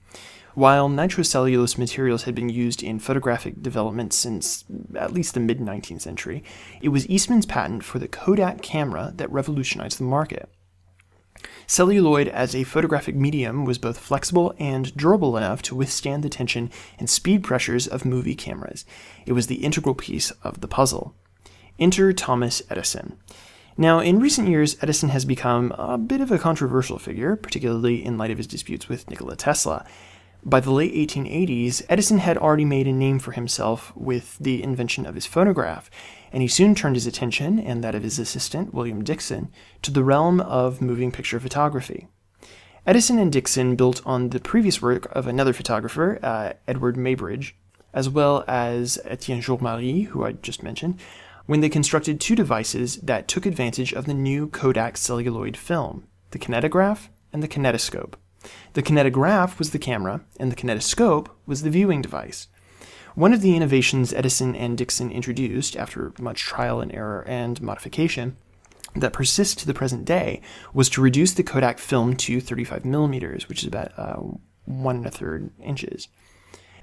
While 0.57 0.89
nitrocellulose 0.89 1.77
materials 1.77 2.24
had 2.24 2.33
been 2.33 2.50
used 2.50 2.81
in 2.81 2.98
photographic 2.98 3.62
development 3.62 4.12
since 4.12 4.65
at 4.96 5.13
least 5.13 5.36
the 5.36 5.39
mid 5.39 5.60
19th 5.60 6.01
century, 6.01 6.43
it 6.82 6.89
was 6.89 7.08
Eastman's 7.08 7.46
patent 7.46 7.84
for 7.84 8.00
the 8.00 8.08
Kodak 8.08 8.63
camera 8.63 9.13
that 9.17 9.32
revolutionized 9.32 10.00
the 10.00 10.05
market. 10.05 10.50
Celluloid 11.67 12.27
as 12.27 12.55
a 12.55 12.63
photographic 12.63 13.13
medium 13.13 13.65
was 13.65 13.77
both 13.77 14.00
flexible 14.00 14.55
and 14.58 14.98
durable 14.98 15.38
enough 15.38 15.62
to 15.62 15.75
withstand 15.75 16.24
the 16.24 16.27
tension 16.27 16.72
and 16.98 17.08
speed 17.08 17.43
pressures 17.43 17.86
of 17.86 18.03
movie 18.03 18.34
cameras. 18.34 18.84
It 19.27 19.34
was 19.34 19.46
the 19.46 19.63
integral 19.63 19.93
piece 19.93 20.32
of 20.43 20.62
the 20.62 20.67
puzzle. 20.67 21.13
Enter 21.77 22.12
Thomas 22.13 22.63
Edison. 22.67 23.20
Now, 23.77 24.00
in 24.00 24.20
recent 24.20 24.48
years, 24.48 24.75
Edison 24.82 25.10
has 25.10 25.24
become 25.24 25.72
a 25.74 26.00
bit 26.00 26.20
of 26.20 26.32
a 26.32 26.39
controversial 26.39 26.98
figure, 26.98 27.36
particularly 27.36 28.03
in 28.03 28.17
light 28.17 28.32
of 28.32 28.39
his 28.39 28.48
disputes 28.48 28.89
with 28.89 29.08
Nikola 29.08 29.36
Tesla. 29.36 29.86
By 30.44 30.60
the 30.60 30.72
late 30.72 30.94
1880s, 30.94 31.84
Edison 31.89 32.20
had 32.20 32.38
already 32.38 32.63
made 32.63 32.88
a 32.88 32.94
name 32.94 33.20
for 33.20 33.34
himself 33.34 33.91
with 33.96 34.38
the 34.39 34.63
invention 34.63 35.06
of 35.06 35.15
his 35.15 35.25
phonograph, 35.25 35.89
and 36.32 36.41
he 36.41 36.48
soon 36.48 36.74
turned 36.75 36.96
his 36.96 37.08
attention, 37.08 37.60
and 37.60 37.84
that 37.84 37.96
of 37.96 38.03
his 38.03 38.20
assistant, 38.20 38.74
William 38.74 39.03
Dickson, 39.03 39.51
to 39.82 39.91
the 39.91 40.03
realm 40.03 40.39
of 40.39 40.82
moving 40.82 41.12
picture 41.12 41.39
photography. 41.39 42.08
Edison 42.86 43.20
and 43.20 43.32
Dickson 43.32 43.75
built 43.75 44.01
on 44.06 44.29
the 44.29 44.39
previous 44.39 44.82
work 44.82 45.13
of 45.13 45.27
another 45.27 45.51
photographer, 45.51 46.20
uh, 46.24 46.53
Eadweard 46.72 46.96
Muybridge, 46.96 47.51
as 47.94 48.08
well 48.08 48.46
as 48.48 48.98
Etienne 49.03 49.44
Marey, 49.60 50.03
who 50.03 50.24
I 50.24 50.32
just 50.34 50.63
mentioned, 50.63 51.00
when 51.48 51.60
they 51.60 51.70
constructed 51.70 52.22
two 52.22 52.36
devices 52.36 52.98
that 52.98 53.27
took 53.27 53.46
advantage 53.46 53.91
of 53.91 54.06
the 54.06 54.13
new 54.13 54.48
Kodak 54.48 54.96
celluloid 54.96 55.58
film, 55.58 56.08
the 56.32 56.39
kinetograph 56.39 57.10
and 57.34 57.44
the 57.44 57.48
kinetoscope. 57.48 58.13
The 58.74 58.84
kinetograph 58.84 59.60
was 59.60 59.72
the 59.72 59.80
camera, 59.80 60.22
and 60.39 60.51
the 60.51 60.56
kinetoscope 60.56 61.30
was 61.46 61.62
the 61.62 61.70
viewing 61.70 62.01
device. 62.01 62.48
One 63.16 63.34
of 63.34 63.42
the 63.42 63.56
innovations 63.56 64.13
Edison 64.13 64.56
and 64.56 64.77
Dickson 64.77 65.12
introduced, 65.12 65.75
after 65.75 66.13
much 66.20 66.42
trial 66.42 66.82
and 66.82 66.94
error 66.94 67.24
and 67.27 67.60
modification, 67.62 68.38
that 68.96 69.13
persists 69.13 69.56
to 69.56 69.68
the 69.68 69.74
present 69.74 70.06
day 70.06 70.42
was 70.74 70.89
to 70.89 71.01
reduce 71.01 71.34
the 71.34 71.44
Kodak 71.44 71.80
film 71.80 72.16
to 72.18 72.39
35 72.39 72.86
millimeters, 72.86 73.50
which 73.50 73.62
is 73.62 73.68
about 73.68 73.92
uh, 73.98 74.18
one 74.66 74.98
and 74.98 75.06
a 75.08 75.12
third 75.12 75.51
inches. 75.62 76.08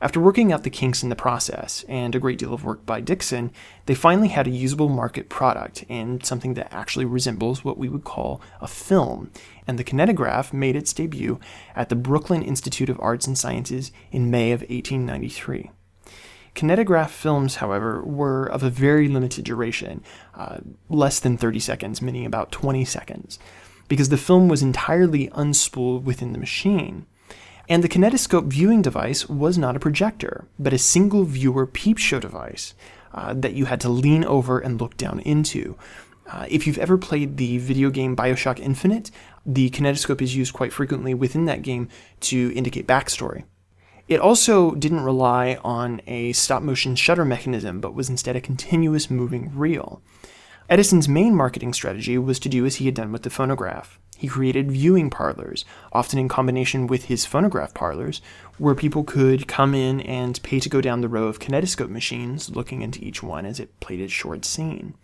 After 0.00 0.20
working 0.20 0.52
out 0.52 0.64
the 0.64 0.70
kinks 0.70 1.02
in 1.02 1.08
the 1.08 1.16
process 1.16 1.84
and 1.88 2.14
a 2.14 2.20
great 2.20 2.38
deal 2.38 2.52
of 2.52 2.64
work 2.64 2.84
by 2.84 3.00
Dickson, 3.00 3.52
they 3.86 3.94
finally 3.94 4.28
had 4.28 4.46
a 4.46 4.50
usable 4.50 4.88
market 4.88 5.28
product 5.28 5.84
and 5.88 6.24
something 6.24 6.54
that 6.54 6.72
actually 6.72 7.04
resembles 7.04 7.64
what 7.64 7.78
we 7.78 7.88
would 7.88 8.04
call 8.04 8.40
a 8.60 8.68
film. 8.68 9.30
And 9.66 9.78
the 9.78 9.84
kinetograph 9.84 10.52
made 10.52 10.76
its 10.76 10.92
debut 10.92 11.38
at 11.74 11.88
the 11.88 11.96
Brooklyn 11.96 12.42
Institute 12.42 12.90
of 12.90 13.00
Arts 13.00 13.26
and 13.26 13.38
Sciences 13.38 13.92
in 14.10 14.30
May 14.30 14.52
of 14.52 14.60
1893. 14.62 15.70
Kinetograph 16.54 17.10
films, 17.10 17.56
however, 17.56 18.02
were 18.02 18.46
of 18.46 18.62
a 18.62 18.70
very 18.70 19.08
limited 19.08 19.44
duration, 19.44 20.02
uh, 20.34 20.58
less 20.88 21.18
than 21.18 21.36
30 21.36 21.58
seconds, 21.58 22.00
meaning 22.00 22.26
about 22.26 22.52
20 22.52 22.84
seconds, 22.84 23.38
because 23.88 24.08
the 24.08 24.16
film 24.16 24.48
was 24.48 24.62
entirely 24.62 25.28
unspooled 25.30 26.04
within 26.04 26.32
the 26.32 26.38
machine. 26.38 27.06
And 27.68 27.82
the 27.82 27.88
kinetoscope 27.88 28.46
viewing 28.46 28.82
device 28.82 29.28
was 29.28 29.56
not 29.56 29.76
a 29.76 29.80
projector, 29.80 30.46
but 30.58 30.72
a 30.72 30.78
single 30.78 31.24
viewer 31.24 31.66
peep 31.66 31.98
show 31.98 32.20
device 32.20 32.74
uh, 33.14 33.32
that 33.34 33.54
you 33.54 33.64
had 33.64 33.80
to 33.80 33.88
lean 33.88 34.24
over 34.24 34.58
and 34.58 34.80
look 34.80 34.96
down 34.96 35.20
into. 35.20 35.76
Uh, 36.30 36.46
if 36.48 36.66
you've 36.66 36.78
ever 36.78 36.98
played 36.98 37.36
the 37.36 37.58
video 37.58 37.90
game 37.90 38.16
Bioshock 38.16 38.58
Infinite, 38.58 39.10
the 39.46 39.70
kinetoscope 39.70 40.22
is 40.22 40.36
used 40.36 40.52
quite 40.52 40.72
frequently 40.72 41.14
within 41.14 41.44
that 41.46 41.62
game 41.62 41.88
to 42.20 42.52
indicate 42.54 42.86
backstory. 42.86 43.44
It 44.08 44.20
also 44.20 44.72
didn't 44.74 45.00
rely 45.00 45.58
on 45.64 46.02
a 46.06 46.32
stop 46.32 46.62
motion 46.62 46.94
shutter 46.96 47.24
mechanism, 47.24 47.80
but 47.80 47.94
was 47.94 48.10
instead 48.10 48.36
a 48.36 48.40
continuous 48.40 49.10
moving 49.10 49.56
reel. 49.56 50.02
Edison's 50.68 51.08
main 51.08 51.34
marketing 51.34 51.74
strategy 51.74 52.16
was 52.16 52.38
to 52.38 52.48
do 52.48 52.64
as 52.64 52.76
he 52.76 52.86
had 52.86 52.94
done 52.94 53.12
with 53.12 53.22
the 53.22 53.30
phonograph. 53.30 53.98
He 54.16 54.28
created 54.28 54.72
viewing 54.72 55.10
parlors, 55.10 55.66
often 55.92 56.18
in 56.18 56.28
combination 56.28 56.86
with 56.86 57.04
his 57.04 57.26
phonograph 57.26 57.74
parlors, 57.74 58.22
where 58.56 58.74
people 58.74 59.04
could 59.04 59.46
come 59.46 59.74
in 59.74 60.00
and 60.00 60.42
pay 60.42 60.60
to 60.60 60.68
go 60.70 60.80
down 60.80 61.02
the 61.02 61.08
row 61.08 61.24
of 61.24 61.38
kinetoscope 61.38 61.90
machines, 61.90 62.48
looking 62.48 62.80
into 62.80 63.04
each 63.04 63.22
one 63.22 63.44
as 63.44 63.60
it 63.60 63.78
played 63.80 64.00
its 64.00 64.12
short 64.12 64.46
scene. 64.46 64.94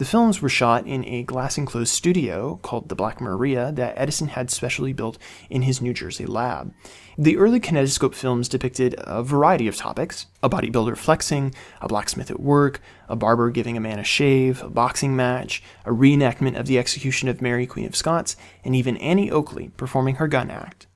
The 0.00 0.06
films 0.06 0.40
were 0.40 0.48
shot 0.48 0.86
in 0.86 1.04
a 1.04 1.24
glass 1.24 1.58
enclosed 1.58 1.92
studio 1.92 2.58
called 2.62 2.88
the 2.88 2.94
Black 2.94 3.20
Maria 3.20 3.70
that 3.72 3.92
Edison 3.98 4.28
had 4.28 4.50
specially 4.50 4.94
built 4.94 5.18
in 5.50 5.60
his 5.60 5.82
New 5.82 5.92
Jersey 5.92 6.24
lab. 6.24 6.72
The 7.18 7.36
early 7.36 7.60
kinetoscope 7.60 8.14
films 8.14 8.48
depicted 8.48 8.94
a 8.96 9.22
variety 9.22 9.68
of 9.68 9.76
topics 9.76 10.24
a 10.42 10.48
bodybuilder 10.48 10.96
flexing, 10.96 11.54
a 11.82 11.88
blacksmith 11.88 12.30
at 12.30 12.40
work, 12.40 12.80
a 13.10 13.14
barber 13.14 13.50
giving 13.50 13.76
a 13.76 13.80
man 13.80 13.98
a 13.98 14.02
shave, 14.02 14.62
a 14.62 14.70
boxing 14.70 15.16
match, 15.16 15.62
a 15.84 15.90
reenactment 15.90 16.58
of 16.58 16.64
the 16.64 16.78
execution 16.78 17.28
of 17.28 17.42
Mary, 17.42 17.66
Queen 17.66 17.84
of 17.84 17.94
Scots, 17.94 18.36
and 18.64 18.74
even 18.74 18.96
Annie 18.96 19.30
Oakley 19.30 19.68
performing 19.76 20.14
her 20.14 20.28
gun 20.28 20.50
act. 20.50 20.86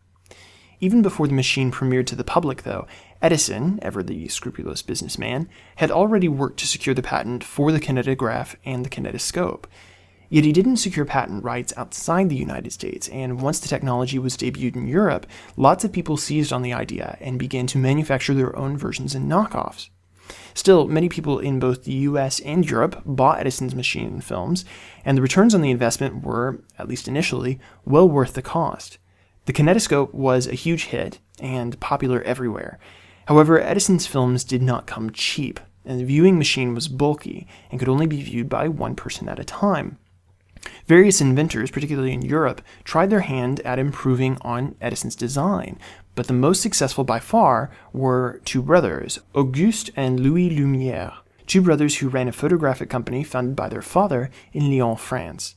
Even 0.81 1.03
before 1.03 1.29
the 1.29 1.35
machine 1.35 1.71
premiered 1.71 2.07
to 2.07 2.17
the 2.17 2.25
public, 2.25 2.63
though, 2.63 2.87
Edison, 3.25 3.79
ever 3.81 4.03
the 4.03 4.29
scrupulous 4.29 4.83
businessman, 4.83 5.49
had 5.77 5.91
already 5.91 6.29
worked 6.29 6.59
to 6.59 6.67
secure 6.67 6.95
the 6.95 7.01
patent 7.01 7.43
for 7.43 7.73
the 7.73 7.81
kinetograph 7.81 8.55
and 8.67 8.85
the 8.85 8.91
kinetoscope. 8.91 9.65
Yet 10.29 10.45
he 10.45 10.53
didn't 10.53 10.77
secure 10.77 11.07
patent 11.07 11.43
rights 11.43 11.73
outside 11.75 12.29
the 12.29 12.37
United 12.37 12.75
States, 12.75 13.09
and 13.09 13.41
once 13.41 13.61
the 13.61 13.69
technology 13.69 14.19
was 14.19 14.37
debuted 14.37 14.77
in 14.77 14.87
Europe, 14.87 15.27
lots 15.57 15.85
of 15.85 15.93
people 15.93 16.19
seized 16.19 16.53
on 16.53 16.61
the 16.61 16.75
idea 16.75 17.17
and 17.19 17.39
began 17.39 17.67
to 17.69 17.79
manufacture 17.79 18.35
their 18.35 18.55
own 18.59 18.77
versions 18.77 19.15
and 19.15 19.27
knockoffs. 19.27 19.89
Still, 20.53 20.87
many 20.87 21.09
people 21.09 21.39
in 21.39 21.59
both 21.59 21.85
the 21.85 21.93
US 21.93 22.41
and 22.41 22.69
Europe 22.69 23.01
bought 23.07 23.41
Edison's 23.41 23.75
machine 23.75 24.09
and 24.09 24.25
films, 24.25 24.67
and 25.03 25.17
the 25.17 25.23
returns 25.23 25.55
on 25.55 25.63
the 25.63 25.71
investment 25.71 26.25
were, 26.25 26.61
at 26.79 26.89
least 26.89 27.09
initially, 27.09 27.59
well 27.87 28.07
worth 28.07 28.35
the 28.35 28.43
cost. 28.43 28.99
The 29.47 29.55
kinetoscope 29.55 30.13
was 30.13 30.47
a 30.47 30.53
huge 30.53 30.87
hit 30.87 31.21
and 31.41 31.81
popular 31.81 32.21
everywhere, 32.25 32.79
However, 33.27 33.61
Edison's 33.61 34.07
films 34.07 34.45
did 34.45 34.63
not 34.63 34.87
come 34.87 35.11
cheap, 35.11 35.61
and 35.85 36.01
the 36.01 36.05
viewing 36.05 36.39
machine 36.39 36.75
was 36.75 36.89
bulky 36.89 37.47
and 37.71 37.79
could 37.79 37.89
only 37.89 38.07
be 38.07 38.23
viewed 38.23 38.49
by 38.49 38.69
one 38.69 38.95
person 38.95 39.29
at 39.29 39.39
a 39.39 39.45
time. 39.45 39.99
Various 40.87 41.21
inventors, 41.21 41.71
particularly 41.71 42.13
in 42.13 42.23
Europe, 42.23 42.63
tried 42.85 43.11
their 43.11 43.21
hand 43.21 43.61
at 43.61 43.79
improving 43.79 44.39
on 44.43 44.75
Edison's 44.81 45.17
design, 45.17 45.79
but 46.15 46.27
the 46.27 46.33
most 46.33 46.63
successful 46.63 47.05
by 47.05 47.19
far 47.19 47.71
were 47.93 48.41
two 48.45 48.63
brothers, 48.63 49.19
Auguste 49.35 49.91
and 49.97 50.21
Louis 50.21 50.51
Lumière, 50.51 51.15
two 51.47 51.63
brothers 51.63 51.97
who 51.97 52.09
ran 52.09 52.29
a 52.29 52.33
photographic 52.33 52.89
company 52.89 53.25
founded 53.25 53.57
by 53.57 53.69
their 53.69 53.83
father 53.83 54.31
in 54.53 54.71
Lyon, 54.71 54.97
France. 54.97 55.57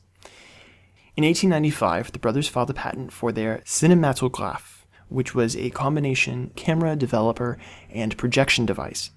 In 1.16 1.24
1895, 1.24 2.12
the 2.12 2.18
brothers 2.18 2.48
filed 2.48 2.70
a 2.70 2.74
patent 2.74 3.12
for 3.12 3.32
their 3.32 3.58
cinematograph, 3.64 4.77
which 5.08 5.34
was 5.34 5.56
a 5.56 5.70
combination 5.70 6.50
camera, 6.56 6.96
developer, 6.96 7.58
and 7.90 8.16
projection 8.16 8.66
device. 8.66 9.10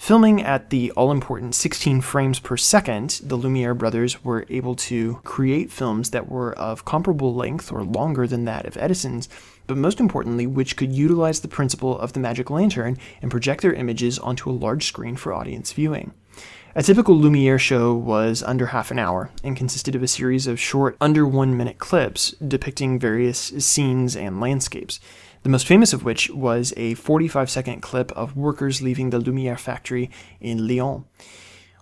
Filming 0.00 0.42
at 0.42 0.70
the 0.70 0.90
all 0.92 1.12
important 1.12 1.54
16 1.54 2.00
frames 2.00 2.38
per 2.38 2.56
second, 2.56 3.20
the 3.22 3.36
Lumiere 3.36 3.74
brothers 3.74 4.24
were 4.24 4.46
able 4.48 4.74
to 4.74 5.20
create 5.24 5.70
films 5.70 6.08
that 6.10 6.26
were 6.26 6.54
of 6.54 6.86
comparable 6.86 7.34
length 7.34 7.70
or 7.70 7.84
longer 7.84 8.26
than 8.26 8.46
that 8.46 8.64
of 8.64 8.78
Edison's, 8.78 9.28
but 9.66 9.76
most 9.76 10.00
importantly, 10.00 10.46
which 10.46 10.78
could 10.78 10.90
utilize 10.90 11.40
the 11.40 11.48
principle 11.48 11.98
of 11.98 12.14
the 12.14 12.18
magic 12.18 12.48
lantern 12.48 12.96
and 13.20 13.30
project 13.30 13.60
their 13.60 13.74
images 13.74 14.18
onto 14.18 14.48
a 14.48 14.52
large 14.52 14.86
screen 14.86 15.16
for 15.16 15.34
audience 15.34 15.70
viewing. 15.70 16.14
A 16.76 16.84
typical 16.84 17.16
Lumiere 17.16 17.58
show 17.58 17.92
was 17.92 18.44
under 18.44 18.66
half 18.66 18.92
an 18.92 18.98
hour 19.00 19.32
and 19.42 19.56
consisted 19.56 19.96
of 19.96 20.04
a 20.04 20.08
series 20.08 20.46
of 20.46 20.60
short, 20.60 20.96
under 21.00 21.26
one 21.26 21.56
minute 21.56 21.78
clips 21.78 22.30
depicting 22.46 22.96
various 22.96 23.38
scenes 23.58 24.14
and 24.14 24.40
landscapes. 24.40 25.00
The 25.42 25.48
most 25.48 25.66
famous 25.66 25.92
of 25.92 26.04
which 26.04 26.30
was 26.30 26.72
a 26.76 26.94
45 26.94 27.50
second 27.50 27.80
clip 27.80 28.12
of 28.12 28.36
workers 28.36 28.82
leaving 28.82 29.10
the 29.10 29.18
Lumiere 29.18 29.56
factory 29.56 30.10
in 30.40 30.68
Lyon. 30.68 31.06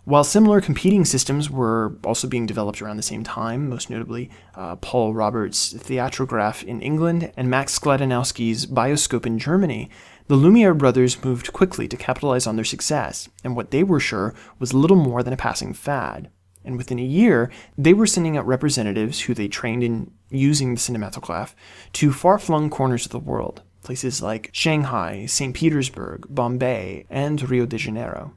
While 0.08 0.24
similar 0.24 0.62
competing 0.62 1.04
systems 1.04 1.50
were 1.50 1.98
also 2.02 2.26
being 2.26 2.46
developed 2.46 2.80
around 2.80 2.96
the 2.96 3.02
same 3.02 3.24
time, 3.24 3.68
most 3.68 3.90
notably 3.90 4.30
uh, 4.54 4.76
Paul 4.76 5.12
Roberts' 5.12 5.74
Theatrograph 5.74 6.64
in 6.64 6.80
England 6.80 7.30
and 7.36 7.50
Max 7.50 7.78
Skladanowsky's 7.78 8.64
Bioscope 8.64 9.26
in 9.26 9.38
Germany, 9.38 9.90
the 10.28 10.36
Lumiere 10.36 10.74
brothers 10.74 11.24
moved 11.24 11.52
quickly 11.52 11.88
to 11.88 11.96
capitalize 11.96 12.46
on 12.46 12.56
their 12.56 12.64
success, 12.64 13.28
and 13.42 13.56
what 13.56 13.70
they 13.70 13.82
were 13.82 13.98
sure 13.98 14.34
was 14.58 14.74
little 14.74 14.96
more 14.96 15.22
than 15.22 15.32
a 15.32 15.38
passing 15.38 15.72
fad. 15.72 16.30
And 16.64 16.76
within 16.76 16.98
a 16.98 17.02
year, 17.02 17.50
they 17.78 17.94
were 17.94 18.06
sending 18.06 18.36
out 18.36 18.46
representatives 18.46 19.22
who 19.22 19.32
they 19.32 19.48
trained 19.48 19.82
in 19.82 20.10
using 20.28 20.74
the 20.74 20.80
cinematograph 20.80 21.54
to 21.94 22.12
far 22.12 22.38
flung 22.38 22.68
corners 22.68 23.06
of 23.06 23.12
the 23.12 23.18
world, 23.18 23.62
places 23.82 24.20
like 24.20 24.50
Shanghai, 24.52 25.24
St. 25.24 25.54
Petersburg, 25.54 26.26
Bombay, 26.28 27.06
and 27.08 27.48
Rio 27.48 27.64
de 27.64 27.78
Janeiro. 27.78 28.34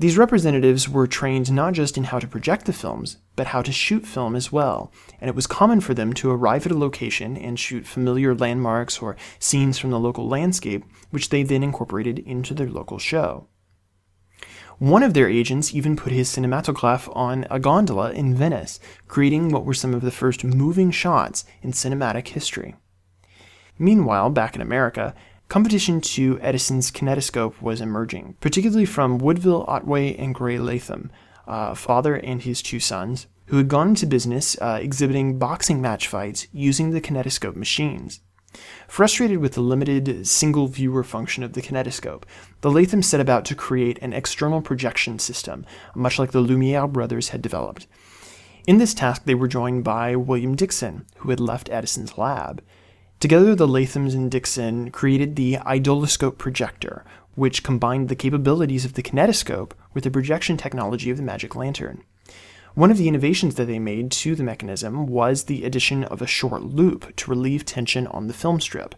These 0.00 0.16
representatives 0.16 0.88
were 0.88 1.06
trained 1.06 1.52
not 1.52 1.74
just 1.74 1.98
in 1.98 2.04
how 2.04 2.18
to 2.20 2.26
project 2.26 2.64
the 2.64 2.72
films, 2.72 3.18
but 3.36 3.48
how 3.48 3.60
to 3.60 3.70
shoot 3.70 4.06
film 4.06 4.34
as 4.34 4.50
well, 4.50 4.90
and 5.20 5.28
it 5.28 5.36
was 5.36 5.46
common 5.46 5.82
for 5.82 5.92
them 5.92 6.14
to 6.14 6.30
arrive 6.30 6.64
at 6.64 6.72
a 6.72 6.78
location 6.78 7.36
and 7.36 7.58
shoot 7.58 7.86
familiar 7.86 8.34
landmarks 8.34 9.00
or 9.02 9.18
scenes 9.38 9.78
from 9.78 9.90
the 9.90 10.00
local 10.00 10.26
landscape, 10.26 10.86
which 11.10 11.28
they 11.28 11.42
then 11.42 11.62
incorporated 11.62 12.18
into 12.20 12.54
their 12.54 12.70
local 12.70 12.98
show. 12.98 13.46
One 14.78 15.02
of 15.02 15.12
their 15.12 15.28
agents 15.28 15.74
even 15.74 15.96
put 15.96 16.14
his 16.14 16.30
cinematograph 16.30 17.14
on 17.14 17.46
a 17.50 17.60
gondola 17.60 18.12
in 18.12 18.34
Venice, 18.34 18.80
creating 19.06 19.50
what 19.50 19.66
were 19.66 19.74
some 19.74 19.92
of 19.92 20.00
the 20.00 20.10
first 20.10 20.44
moving 20.44 20.90
shots 20.90 21.44
in 21.60 21.72
cinematic 21.72 22.28
history. 22.28 22.74
Meanwhile, 23.78 24.30
back 24.30 24.54
in 24.54 24.62
America, 24.62 25.14
Competition 25.50 26.00
to 26.00 26.38
Edison's 26.40 26.92
kinetoscope 26.92 27.60
was 27.60 27.80
emerging, 27.80 28.36
particularly 28.40 28.84
from 28.84 29.18
Woodville 29.18 29.64
Otway 29.66 30.14
and 30.14 30.32
Grey 30.32 30.60
Latham, 30.60 31.10
uh, 31.48 31.74
father 31.74 32.14
and 32.14 32.40
his 32.40 32.62
two 32.62 32.78
sons, 32.78 33.26
who 33.46 33.56
had 33.56 33.66
gone 33.66 33.88
into 33.88 34.06
business 34.06 34.56
uh, 34.60 34.78
exhibiting 34.80 35.40
boxing 35.40 35.80
match 35.80 36.06
fights 36.06 36.46
using 36.52 36.90
the 36.90 37.00
kinetoscope 37.00 37.56
machines. 37.56 38.20
Frustrated 38.86 39.38
with 39.38 39.54
the 39.54 39.60
limited 39.60 40.24
single 40.28 40.68
viewer 40.68 41.02
function 41.02 41.42
of 41.42 41.54
the 41.54 41.62
kinetoscope, 41.62 42.22
the 42.60 42.70
Latham 42.70 43.02
set 43.02 43.20
about 43.20 43.44
to 43.46 43.56
create 43.56 43.98
an 44.00 44.12
external 44.12 44.62
projection 44.62 45.18
system, 45.18 45.66
much 45.96 46.16
like 46.16 46.30
the 46.30 46.40
Lumiere 46.40 46.86
brothers 46.86 47.30
had 47.30 47.42
developed. 47.42 47.88
In 48.68 48.78
this 48.78 48.94
task, 48.94 49.24
they 49.24 49.34
were 49.34 49.48
joined 49.48 49.82
by 49.82 50.14
William 50.14 50.54
Dickson, 50.54 51.06
who 51.16 51.30
had 51.30 51.40
left 51.40 51.68
Edison's 51.70 52.16
lab. 52.16 52.62
Together, 53.20 53.54
the 53.54 53.68
Lathams 53.68 54.14
and 54.14 54.30
Dickson 54.30 54.90
created 54.90 55.36
the 55.36 55.58
eidoloscope 55.70 56.38
projector, 56.38 57.04
which 57.34 57.62
combined 57.62 58.08
the 58.08 58.16
capabilities 58.16 58.86
of 58.86 58.94
the 58.94 59.02
kinetoscope 59.02 59.72
with 59.92 60.04
the 60.04 60.10
projection 60.10 60.56
technology 60.56 61.10
of 61.10 61.18
the 61.18 61.22
magic 61.22 61.54
lantern. 61.54 62.02
One 62.74 62.90
of 62.90 62.96
the 62.96 63.08
innovations 63.08 63.56
that 63.56 63.66
they 63.66 63.78
made 63.78 64.10
to 64.12 64.34
the 64.34 64.42
mechanism 64.42 65.06
was 65.06 65.44
the 65.44 65.64
addition 65.64 66.02
of 66.04 66.22
a 66.22 66.26
short 66.26 66.62
loop 66.62 67.14
to 67.16 67.30
relieve 67.30 67.66
tension 67.66 68.06
on 68.06 68.26
the 68.26 68.32
film 68.32 68.58
strip. 68.58 68.94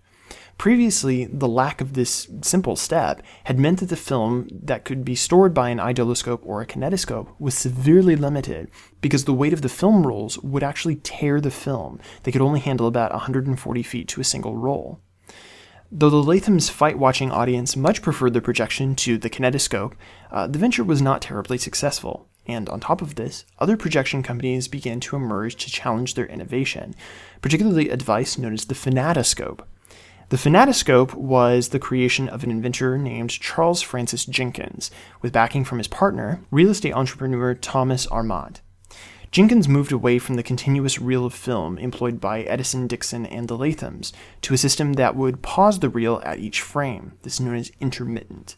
Previously, 0.62 1.24
the 1.24 1.48
lack 1.48 1.80
of 1.80 1.94
this 1.94 2.28
simple 2.42 2.76
step 2.76 3.20
had 3.42 3.58
meant 3.58 3.80
that 3.80 3.88
the 3.88 3.96
film 3.96 4.46
that 4.62 4.84
could 4.84 5.04
be 5.04 5.16
stored 5.16 5.52
by 5.52 5.70
an 5.70 5.80
eidoloscope 5.80 6.40
or 6.46 6.62
a 6.62 6.66
kinetoscope 6.66 7.26
was 7.40 7.56
severely 7.56 8.14
limited 8.14 8.70
because 9.00 9.24
the 9.24 9.34
weight 9.34 9.52
of 9.52 9.62
the 9.62 9.68
film 9.68 10.06
rolls 10.06 10.38
would 10.38 10.62
actually 10.62 10.94
tear 10.94 11.40
the 11.40 11.50
film. 11.50 11.98
They 12.22 12.30
could 12.30 12.40
only 12.40 12.60
handle 12.60 12.86
about 12.86 13.10
140 13.10 13.82
feet 13.82 14.06
to 14.06 14.20
a 14.20 14.24
single 14.24 14.56
roll. 14.56 15.00
Though 15.90 16.10
the 16.10 16.22
Latham's 16.22 16.68
fight 16.68 16.96
watching 16.96 17.32
audience 17.32 17.74
much 17.74 18.00
preferred 18.00 18.32
the 18.32 18.40
projection 18.40 18.94
to 18.94 19.18
the 19.18 19.30
kinetoscope, 19.30 19.94
uh, 20.30 20.46
the 20.46 20.60
venture 20.60 20.84
was 20.84 21.02
not 21.02 21.22
terribly 21.22 21.58
successful. 21.58 22.28
And 22.46 22.68
on 22.68 22.78
top 22.78 23.02
of 23.02 23.16
this, 23.16 23.44
other 23.58 23.76
projection 23.76 24.22
companies 24.22 24.68
began 24.68 25.00
to 25.00 25.16
emerge 25.16 25.56
to 25.56 25.70
challenge 25.72 26.14
their 26.14 26.26
innovation, 26.26 26.94
particularly 27.40 27.88
a 27.88 27.96
device 27.96 28.38
known 28.38 28.52
as 28.54 28.66
the 28.66 28.76
Fanatoscope. 28.76 29.64
The 30.32 30.38
Fanatoscope 30.38 31.12
was 31.12 31.68
the 31.68 31.78
creation 31.78 32.26
of 32.26 32.42
an 32.42 32.50
inventor 32.50 32.96
named 32.96 33.28
Charles 33.28 33.82
Francis 33.82 34.24
Jenkins, 34.24 34.90
with 35.20 35.30
backing 35.30 35.62
from 35.62 35.76
his 35.76 35.88
partner, 35.88 36.40
real 36.50 36.70
estate 36.70 36.94
entrepreneur 36.94 37.54
Thomas 37.54 38.06
Armat. 38.06 38.62
Jenkins 39.30 39.68
moved 39.68 39.92
away 39.92 40.18
from 40.18 40.36
the 40.36 40.42
continuous 40.42 40.98
reel 40.98 41.26
of 41.26 41.34
film 41.34 41.76
employed 41.76 42.18
by 42.18 42.44
Edison, 42.44 42.86
Dickson, 42.86 43.26
and 43.26 43.46
the 43.46 43.58
Lathams 43.58 44.12
to 44.40 44.54
a 44.54 44.56
system 44.56 44.94
that 44.94 45.14
would 45.14 45.42
pause 45.42 45.80
the 45.80 45.90
reel 45.90 46.22
at 46.24 46.38
each 46.38 46.62
frame. 46.62 47.12
This 47.24 47.34
is 47.34 47.40
known 47.40 47.56
as 47.56 47.70
intermittent. 47.78 48.56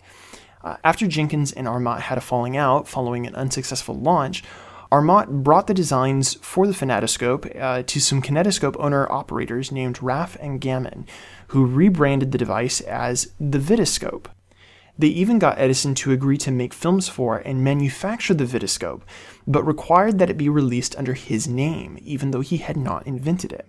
Uh, 0.63 0.77
after 0.85 1.09
Jenkins 1.09 1.51
and 1.51 1.67
Armat 1.67 2.03
had 2.03 2.19
a 2.19 2.21
falling 2.21 2.57
out 2.57 2.87
following 2.87 3.27
an 3.27 3.35
unsuccessful 3.35 3.99
launch, 3.99 4.45
Armat 4.93 5.43
brought 5.43 5.67
the 5.67 5.75
designs 5.75 6.35
for 6.35 6.67
the 6.67 6.73
Fanatoscope 6.73 7.61
uh, 7.61 7.83
to 7.83 8.01
some 8.01 8.23
kinetoscope 8.23 8.77
owner 8.79 9.11
operators 9.11 9.73
named 9.73 10.03
Raff 10.03 10.37
and 10.41 10.61
Gammon, 10.61 11.07
who 11.49 11.67
rebranded 11.67 12.33
the 12.33 12.39
device 12.39 12.81
as 12.83 13.33
the 13.41 13.59
Vitascope. 13.59 14.27
They 14.97 15.09
even 15.09 15.41
got 15.41 15.59
Edison 15.59 15.95
to 15.97 16.13
agree 16.13 16.39
to 16.39 16.53
make 16.53 16.73
films 16.73 17.09
for 17.09 17.39
and 17.39 17.65
manufacture 17.65 18.35
the 18.35 18.45
Vitascope, 18.45 19.03
but 19.47 19.67
required 19.67 20.19
that 20.19 20.31
it 20.31 20.39
be 20.39 20.49
released 20.49 20.97
under 20.97 21.15
his 21.15 21.49
name, 21.49 21.99
even 22.01 22.31
though 22.31 22.43
he 22.43 22.59
had 22.59 22.77
not 22.77 23.07
invented 23.07 23.53
it. 23.53 23.67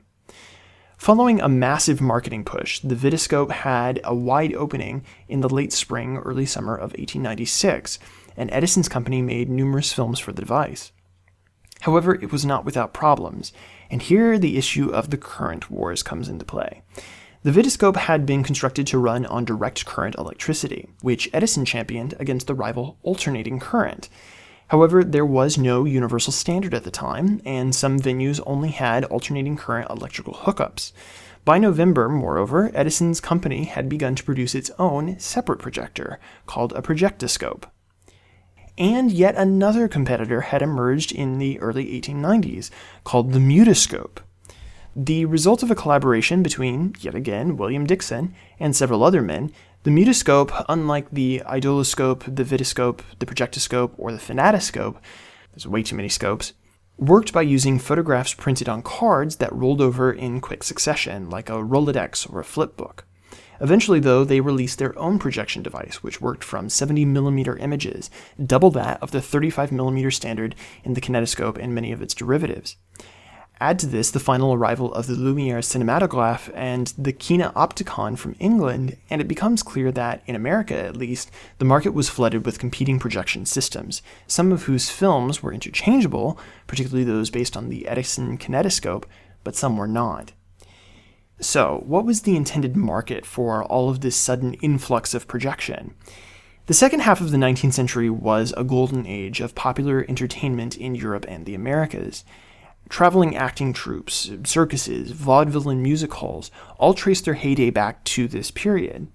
Following 0.97 1.41
a 1.41 1.49
massive 1.49 1.99
marketing 1.99 2.45
push, 2.45 2.79
the 2.79 2.95
Vitascope 2.95 3.51
had 3.51 3.99
a 4.03 4.15
wide 4.15 4.53
opening 4.53 5.03
in 5.27 5.41
the 5.41 5.49
late 5.49 5.73
spring, 5.73 6.17
early 6.17 6.45
summer 6.45 6.75
of 6.75 6.91
1896, 6.91 7.99
and 8.37 8.51
Edison's 8.51 8.87
company 8.87 9.21
made 9.21 9.49
numerous 9.49 9.91
films 9.91 10.19
for 10.19 10.31
the 10.31 10.41
device. 10.41 10.91
However, 11.81 12.15
it 12.15 12.31
was 12.31 12.45
not 12.45 12.65
without 12.65 12.93
problems, 12.93 13.53
and 13.89 14.01
here 14.01 14.39
the 14.39 14.57
issue 14.57 14.89
of 14.89 15.09
the 15.09 15.17
current 15.17 15.69
wars 15.69 16.03
comes 16.03 16.29
into 16.29 16.45
play. 16.45 16.81
The 17.43 17.51
Vitascope 17.51 17.95
had 17.95 18.25
been 18.25 18.43
constructed 18.43 18.87
to 18.87 18.97
run 18.97 19.25
on 19.27 19.45
direct 19.45 19.85
current 19.85 20.15
electricity, 20.15 20.89
which 21.01 21.29
Edison 21.31 21.63
championed 21.63 22.15
against 22.19 22.47
the 22.47 22.55
rival 22.55 22.97
alternating 23.03 23.59
current. 23.59 24.09
However, 24.69 25.03
there 25.03 25.27
was 25.27 25.55
no 25.55 25.85
universal 25.85 26.33
standard 26.33 26.73
at 26.73 26.83
the 26.83 26.89
time, 26.89 27.39
and 27.45 27.75
some 27.75 27.99
venues 27.99 28.41
only 28.47 28.69
had 28.69 29.05
alternating 29.05 29.57
current 29.57 29.91
electrical 29.91 30.33
hookups. 30.33 30.91
By 31.43 31.59
November, 31.59 32.09
moreover, 32.09 32.71
Edison's 32.73 33.21
company 33.21 33.65
had 33.65 33.87
begun 33.87 34.15
to 34.15 34.23
produce 34.23 34.55
its 34.55 34.71
own 34.79 35.19
separate 35.19 35.59
projector, 35.59 36.19
called 36.47 36.73
a 36.73 36.81
projectoscope. 36.81 37.65
And 38.77 39.11
yet 39.11 39.35
another 39.35 39.87
competitor 39.87 40.41
had 40.41 40.61
emerged 40.61 41.11
in 41.11 41.37
the 41.37 41.59
early 41.59 41.99
1890s, 42.01 42.69
called 43.03 43.31
the 43.31 43.39
mutoscope, 43.39 44.19
the 44.95 45.25
result 45.25 45.61
of 45.61 45.69
a 45.69 45.75
collaboration 45.75 46.41
between, 46.41 46.95
yet 46.99 47.15
again, 47.15 47.57
William 47.57 47.85
Dickson 47.85 48.33
and 48.59 48.73
several 48.73 49.03
other 49.03 49.21
men, 49.21 49.51
the 49.83 49.91
mutoscope, 49.91 50.65
unlike 50.69 51.11
the 51.11 51.43
eidoloscope, 51.53 52.23
the 52.25 52.45
vitascope, 52.45 53.01
the 53.19 53.25
projectoscope, 53.25 53.91
or 53.97 54.11
the 54.11 54.17
fanatoscope, 54.17 54.95
there's 55.51 55.67
way 55.67 55.83
too 55.83 55.97
many 55.97 56.07
scopes, 56.07 56.53
worked 56.97 57.33
by 57.33 57.41
using 57.41 57.77
photographs 57.77 58.33
printed 58.33 58.69
on 58.69 58.81
cards 58.81 59.35
that 59.35 59.53
rolled 59.53 59.81
over 59.81 60.13
in 60.13 60.39
quick 60.39 60.63
succession, 60.63 61.29
like 61.29 61.49
a 61.49 61.53
Rolodex 61.53 62.31
or 62.31 62.39
a 62.39 62.43
flipbook. 62.45 63.01
Eventually, 63.61 63.99
though, 63.99 64.23
they 64.23 64.41
released 64.41 64.79
their 64.79 64.97
own 64.97 65.19
projection 65.19 65.63
device, 65.63 66.03
which 66.03 66.21
worked 66.21 66.43
from 66.43 66.67
70mm 66.67 67.61
images, 67.61 68.09
double 68.43 68.71
that 68.71 69.01
of 69.01 69.11
the 69.11 69.19
35mm 69.19 70.13
standard 70.13 70.55
in 70.83 70.93
the 70.93 71.01
kinetoscope 71.01 71.57
and 71.57 71.73
many 71.73 71.91
of 71.91 72.01
its 72.01 72.13
derivatives. 72.13 72.77
Add 73.61 73.79
to 73.79 73.85
this 73.85 74.11
the 74.11 74.19
final 74.19 74.53
arrival 74.53 74.93
of 74.93 75.07
the 75.07 75.13
Lumiere 75.13 75.59
cinematograph 75.59 76.51
and 76.53 76.93
the 76.97 77.13
Kino-Optikon 77.13 78.17
from 78.17 78.35
England, 78.37 78.97
and 79.09 79.21
it 79.21 79.29
becomes 79.29 79.63
clear 79.63 79.93
that, 79.93 80.21
in 80.25 80.35
America 80.35 80.77
at 80.77 80.97
least, 80.97 81.31
the 81.57 81.65
market 81.65 81.93
was 81.93 82.09
flooded 82.09 82.45
with 82.45 82.59
competing 82.59 82.99
projection 82.99 83.45
systems, 83.45 84.01
some 84.27 84.51
of 84.51 84.63
whose 84.63 84.89
films 84.89 85.41
were 85.41 85.53
interchangeable, 85.53 86.37
particularly 86.67 87.05
those 87.05 87.29
based 87.29 87.55
on 87.55 87.69
the 87.69 87.87
Edison 87.87 88.37
kinetoscope, 88.37 89.05
but 89.45 89.55
some 89.55 89.77
were 89.77 89.87
not. 89.87 90.33
So, 91.39 91.83
what 91.85 92.05
was 92.05 92.21
the 92.21 92.37
intended 92.37 92.77
market 92.77 93.25
for 93.25 93.63
all 93.63 93.89
of 93.89 94.01
this 94.01 94.15
sudden 94.15 94.53
influx 94.55 95.13
of 95.13 95.27
projection? 95.27 95.93
The 96.67 96.73
second 96.73 97.01
half 97.01 97.21
of 97.21 97.31
the 97.31 97.37
19th 97.37 97.73
century 97.73 98.09
was 98.09 98.53
a 98.55 98.63
golden 98.63 99.05
age 99.05 99.41
of 99.41 99.53
popular 99.53 100.05
entertainment 100.07 100.77
in 100.77 100.95
Europe 100.95 101.25
and 101.27 101.45
the 101.45 101.53
Americas. 101.53 102.23
Traveling 102.87 103.35
acting 103.35 103.73
troupes, 103.73 104.31
circuses, 104.45 105.11
vaudeville, 105.11 105.69
and 105.69 105.83
music 105.83 106.13
halls 106.13 106.51
all 106.77 106.93
trace 106.93 107.21
their 107.21 107.33
heyday 107.33 107.69
back 107.69 108.03
to 108.05 108.27
this 108.27 108.49
period. 108.49 109.07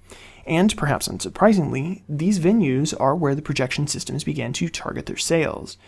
And 0.47 0.77
perhaps 0.77 1.09
unsurprisingly, 1.09 2.03
these 2.09 2.39
venues 2.39 2.95
are 3.01 3.17
where 3.17 3.35
the 3.35 3.43
projection 3.43 3.87
systems 3.87 4.25
began 4.25 4.53
to 4.55 4.69
target 4.69 5.07
their 5.07 5.17
sales. 5.17 5.79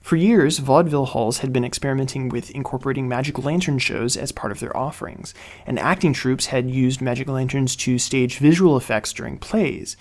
For 0.00 0.16
years, 0.16 0.58
vaudeville 0.58 1.06
halls 1.06 1.38
had 1.38 1.52
been 1.52 1.64
experimenting 1.64 2.28
with 2.28 2.50
incorporating 2.52 3.08
magic 3.08 3.38
lantern 3.44 3.78
shows 3.78 4.16
as 4.16 4.32
part 4.32 4.52
of 4.52 4.60
their 4.60 4.74
offerings, 4.76 5.34
and 5.66 5.78
acting 5.78 6.12
troupes 6.12 6.46
had 6.46 6.70
used 6.70 7.00
magic 7.00 7.28
lanterns 7.28 7.76
to 7.76 7.98
stage 7.98 8.38
visual 8.38 8.76
effects 8.76 9.12
during 9.12 9.38
plays. 9.38 9.96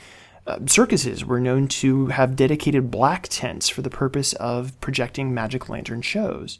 Uh, 0.45 0.59
circuses 0.65 1.25
were 1.25 1.41
known 1.41 1.67
to 1.67 2.07
have 2.07 2.37
dedicated 2.37 2.89
black 2.89 3.27
tents 3.29 3.67
for 3.67 3.81
the 3.81 3.89
purpose 3.89 4.31
of 4.33 4.79
projecting 4.79 5.33
magic 5.33 5.67
lantern 5.67 6.01
shows. 6.01 6.59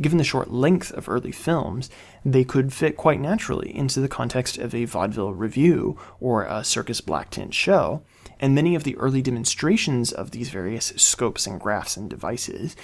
Given 0.00 0.18
the 0.18 0.24
short 0.24 0.50
length 0.50 0.92
of 0.92 1.08
early 1.08 1.32
films, 1.32 1.90
they 2.24 2.44
could 2.44 2.72
fit 2.72 2.96
quite 2.96 3.20
naturally 3.20 3.76
into 3.76 4.00
the 4.00 4.08
context 4.08 4.56
of 4.56 4.74
a 4.74 4.84
vaudeville 4.84 5.34
revue 5.34 5.98
or 6.20 6.44
a 6.44 6.64
circus 6.64 7.00
black 7.00 7.30
tent 7.30 7.52
show, 7.54 8.02
and 8.42 8.56
many 8.56 8.74
of 8.74 8.82
the 8.82 8.96
early 8.96 9.22
demonstrations 9.22 10.10
of 10.12 10.32
these 10.32 10.50
various 10.50 10.86
scopes 10.96 11.46
and 11.46 11.60
graphs 11.60 11.96
and 11.96 12.10
devices 12.10 12.74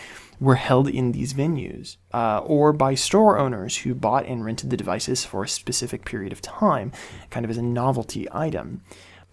were 0.40 0.54
held 0.54 0.88
in 0.88 1.10
these 1.10 1.34
venues, 1.34 1.96
uh, 2.14 2.38
or 2.38 2.72
by 2.72 2.94
store 2.94 3.38
owners 3.38 3.78
who 3.78 3.92
bought 3.92 4.24
and 4.24 4.44
rented 4.44 4.70
the 4.70 4.76
devices 4.76 5.24
for 5.24 5.42
a 5.42 5.48
specific 5.48 6.04
period 6.04 6.32
of 6.32 6.40
time, 6.40 6.92
kind 7.30 7.44
of 7.44 7.50
as 7.50 7.56
a 7.56 7.62
novelty 7.62 8.28
item. 8.30 8.82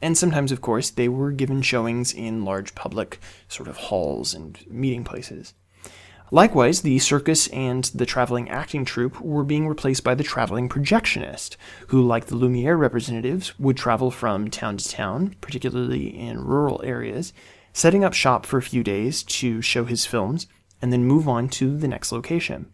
And 0.02 0.18
sometimes, 0.18 0.52
of 0.52 0.62
course, 0.62 0.90
they 0.90 1.08
were 1.08 1.32
given 1.32 1.62
showings 1.62 2.12
in 2.12 2.44
large 2.44 2.74
public 2.74 3.20
sort 3.48 3.70
of 3.70 3.78
halls 3.78 4.34
and 4.34 4.60
meeting 4.68 5.04
places. 5.04 5.54
Likewise, 6.32 6.82
the 6.82 6.98
circus 7.00 7.48
and 7.50 7.86
the 7.94 8.06
traveling 8.06 8.50
acting 8.50 8.84
troupe 8.84 9.22
were 9.22 9.44
being 9.44 9.68
replaced 9.68 10.04
by 10.04 10.16
the 10.16 10.24
traveling 10.24 10.68
projectionist, 10.68 11.56
who, 11.88 12.02
like 12.02 12.26
the 12.26 12.36
Lumiere 12.36 12.76
representatives, 12.76 13.58
would 13.60 13.78
travel 13.78 14.10
from 14.10 14.50
town 14.50 14.78
to 14.78 14.90
town, 14.90 15.36
particularly 15.40 16.08
in 16.08 16.44
rural 16.44 16.82
areas, 16.84 17.32
setting 17.74 18.04
up 18.04 18.14
shop 18.14 18.46
for 18.46 18.58
a 18.58 18.64
few 18.64 18.84
days 18.84 19.22
to 19.22 19.62
show 19.62 19.86
his 19.86 20.06
films, 20.06 20.48
and 20.82 20.92
then 20.92 21.04
move 21.04 21.28
on 21.28 21.48
to 21.48 21.78
the 21.78 21.88
next 21.88 22.12
location. 22.12 22.72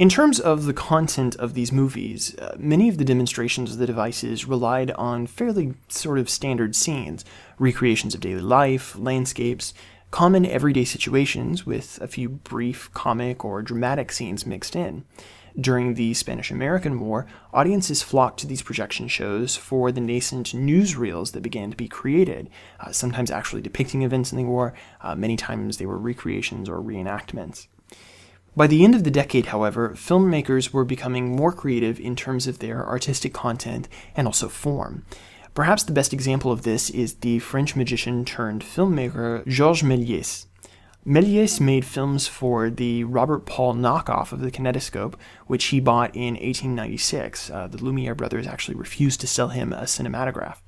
In 0.00 0.08
terms 0.08 0.40
of 0.40 0.64
the 0.64 0.72
content 0.72 1.36
of 1.36 1.52
these 1.52 1.72
movies, 1.72 2.34
uh, 2.38 2.56
many 2.58 2.88
of 2.88 2.96
the 2.96 3.04
demonstrations 3.04 3.72
of 3.72 3.78
the 3.78 3.86
devices 3.86 4.46
relied 4.46 4.90
on 4.92 5.26
fairly 5.26 5.74
sort 5.88 6.18
of 6.18 6.30
standard 6.30 6.74
scenes 6.74 7.24
recreations 7.58 8.14
of 8.14 8.20
daily 8.20 8.40
life, 8.40 8.96
landscapes, 8.98 9.74
common 10.10 10.44
everyday 10.44 10.84
situations 10.84 11.64
with 11.64 11.98
a 12.02 12.08
few 12.08 12.28
brief 12.28 12.92
comic 12.94 13.44
or 13.44 13.62
dramatic 13.62 14.10
scenes 14.12 14.44
mixed 14.44 14.74
in. 14.74 15.04
During 15.58 15.94
the 15.94 16.14
Spanish 16.14 16.50
American 16.50 17.00
War, 17.00 17.26
audiences 17.52 18.02
flocked 18.02 18.38
to 18.40 18.46
these 18.46 18.62
projection 18.62 19.08
shows 19.08 19.56
for 19.56 19.90
the 19.90 20.00
nascent 20.00 20.52
newsreels 20.52 21.32
that 21.32 21.42
began 21.42 21.70
to 21.70 21.76
be 21.76 21.88
created, 21.88 22.48
uh, 22.78 22.92
sometimes 22.92 23.30
actually 23.30 23.62
depicting 23.62 24.02
events 24.02 24.30
in 24.30 24.38
the 24.38 24.44
war, 24.44 24.74
uh, 25.00 25.14
many 25.14 25.36
times 25.36 25.76
they 25.76 25.86
were 25.86 25.98
recreations 25.98 26.68
or 26.68 26.78
reenactments. 26.78 27.66
By 28.56 28.66
the 28.66 28.84
end 28.84 28.94
of 28.94 29.04
the 29.04 29.10
decade, 29.10 29.46
however, 29.46 29.90
filmmakers 29.90 30.72
were 30.72 30.84
becoming 30.84 31.36
more 31.36 31.52
creative 31.52 32.00
in 32.00 32.16
terms 32.16 32.46
of 32.46 32.58
their 32.58 32.86
artistic 32.86 33.32
content 33.32 33.88
and 34.16 34.26
also 34.26 34.48
form. 34.48 35.04
Perhaps 35.54 35.82
the 35.84 35.92
best 35.92 36.12
example 36.12 36.52
of 36.52 36.62
this 36.62 36.90
is 36.90 37.14
the 37.14 37.40
French 37.40 37.74
magician 37.74 38.24
turned 38.24 38.62
filmmaker 38.62 39.46
Georges 39.46 39.82
Méliès. 39.82 40.46
Méliès 41.04 41.60
made 41.60 41.84
films 41.84 42.28
for 42.28 42.70
the 42.70 43.04
Robert 43.04 43.46
Paul 43.46 43.74
knockoff 43.74 44.32
of 44.32 44.40
the 44.40 44.50
kinetoscope, 44.50 45.14
which 45.46 45.66
he 45.66 45.80
bought 45.80 46.14
in 46.14 46.34
1896. 46.34 47.50
Uh, 47.50 47.66
the 47.66 47.82
Lumiere 47.82 48.14
brothers 48.14 48.46
actually 48.46 48.76
refused 48.76 49.20
to 49.22 49.26
sell 49.26 49.48
him 49.48 49.72
a 49.72 49.82
cinematograph. 49.82 50.58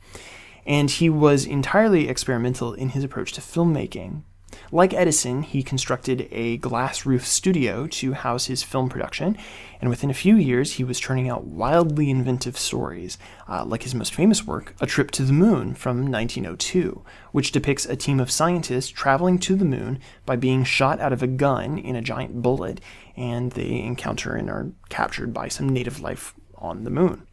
And 0.66 0.90
he 0.90 1.09
was 1.11 1.45
entirely 1.45 2.09
experimental 2.09 2.73
in 2.73 2.90
his 2.90 3.05
approach 3.05 3.33
to 3.33 3.40
filmmaking. 3.40 4.23
Like 4.70 4.94
Edison, 4.94 5.42
he 5.42 5.62
constructed 5.62 6.28
a 6.30 6.56
glass 6.58 7.04
roof 7.04 7.26
studio 7.26 7.86
to 7.86 8.12
house 8.12 8.46
his 8.46 8.62
film 8.62 8.88
production, 8.88 9.36
and 9.80 9.90
within 9.90 10.10
a 10.10 10.14
few 10.14 10.36
years, 10.36 10.72
he 10.72 10.84
was 10.84 11.00
churning 11.00 11.28
out 11.28 11.44
wildly 11.44 12.10
inventive 12.10 12.56
stories, 12.56 13.18
uh, 13.48 13.64
like 13.64 13.82
his 13.82 13.94
most 13.94 14.14
famous 14.14 14.46
work, 14.46 14.74
A 14.80 14.86
Trip 14.86 15.10
to 15.12 15.24
the 15.24 15.32
Moon 15.32 15.74
from 15.74 16.10
1902, 16.10 17.04
which 17.32 17.52
depicts 17.52 17.86
a 17.86 17.96
team 17.96 18.20
of 18.20 18.30
scientists 18.30 18.88
traveling 18.88 19.38
to 19.40 19.56
the 19.56 19.64
moon 19.64 19.98
by 20.24 20.36
being 20.36 20.64
shot 20.64 21.00
out 21.00 21.12
of 21.12 21.22
a 21.22 21.26
gun 21.26 21.78
in 21.78 21.96
a 21.96 22.02
giant 22.02 22.40
bullet, 22.40 22.80
and 23.16 23.52
they 23.52 23.80
encounter 23.80 24.34
and 24.34 24.48
are 24.48 24.70
captured 24.88 25.34
by 25.34 25.48
some 25.48 25.68
native 25.68 26.00
life 26.00 26.34
on 26.56 26.84
the 26.84 26.90
moon. 26.90 27.26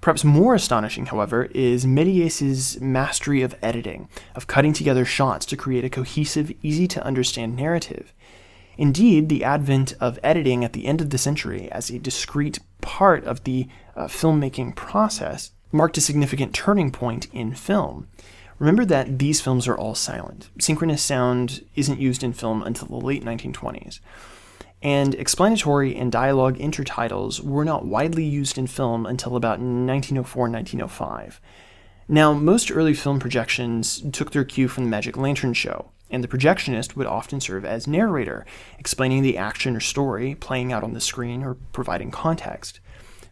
Perhaps 0.00 0.24
more 0.24 0.54
astonishing, 0.54 1.06
however, 1.06 1.44
is 1.46 1.84
Méliès's 1.84 2.80
mastery 2.80 3.42
of 3.42 3.56
editing, 3.60 4.08
of 4.34 4.46
cutting 4.46 4.72
together 4.72 5.04
shots 5.04 5.44
to 5.46 5.56
create 5.56 5.84
a 5.84 5.90
cohesive, 5.90 6.52
easy 6.62 6.86
to 6.86 7.04
understand 7.04 7.56
narrative. 7.56 8.12
Indeed, 8.76 9.28
the 9.28 9.42
advent 9.42 9.94
of 10.00 10.20
editing 10.22 10.64
at 10.64 10.72
the 10.72 10.86
end 10.86 11.00
of 11.00 11.10
the 11.10 11.18
century 11.18 11.70
as 11.72 11.90
a 11.90 11.98
discrete 11.98 12.60
part 12.80 13.24
of 13.24 13.42
the 13.42 13.66
uh, 13.96 14.06
filmmaking 14.06 14.76
process 14.76 15.50
marked 15.72 15.98
a 15.98 16.00
significant 16.00 16.54
turning 16.54 16.92
point 16.92 17.26
in 17.32 17.54
film. 17.54 18.06
Remember 18.60 18.84
that 18.84 19.18
these 19.18 19.40
films 19.40 19.66
are 19.66 19.76
all 19.76 19.96
silent. 19.96 20.48
Synchronous 20.60 21.02
sound 21.02 21.64
isn't 21.74 22.00
used 22.00 22.22
in 22.22 22.32
film 22.32 22.62
until 22.62 22.86
the 22.86 23.04
late 23.04 23.24
1920s 23.24 23.98
and 24.82 25.14
explanatory 25.14 25.96
and 25.96 26.12
dialogue 26.12 26.56
intertitles 26.58 27.40
were 27.40 27.64
not 27.64 27.84
widely 27.84 28.24
used 28.24 28.58
in 28.58 28.66
film 28.66 29.06
until 29.06 29.36
about 29.36 29.58
1904 29.58 30.48
1905. 30.48 31.40
Now, 32.08 32.32
most 32.32 32.70
early 32.70 32.94
film 32.94 33.18
projections 33.18 34.02
took 34.12 34.30
their 34.30 34.44
cue 34.44 34.68
from 34.68 34.84
the 34.84 34.90
Magic 34.90 35.16
Lantern 35.16 35.52
show, 35.52 35.90
and 36.10 36.24
the 36.24 36.28
projectionist 36.28 36.96
would 36.96 37.06
often 37.06 37.40
serve 37.40 37.64
as 37.64 37.86
narrator, 37.86 38.46
explaining 38.78 39.22
the 39.22 39.36
action 39.36 39.76
or 39.76 39.80
story 39.80 40.34
playing 40.34 40.72
out 40.72 40.82
on 40.82 40.94
the 40.94 41.00
screen 41.00 41.42
or 41.42 41.56
providing 41.72 42.10
context. 42.10 42.80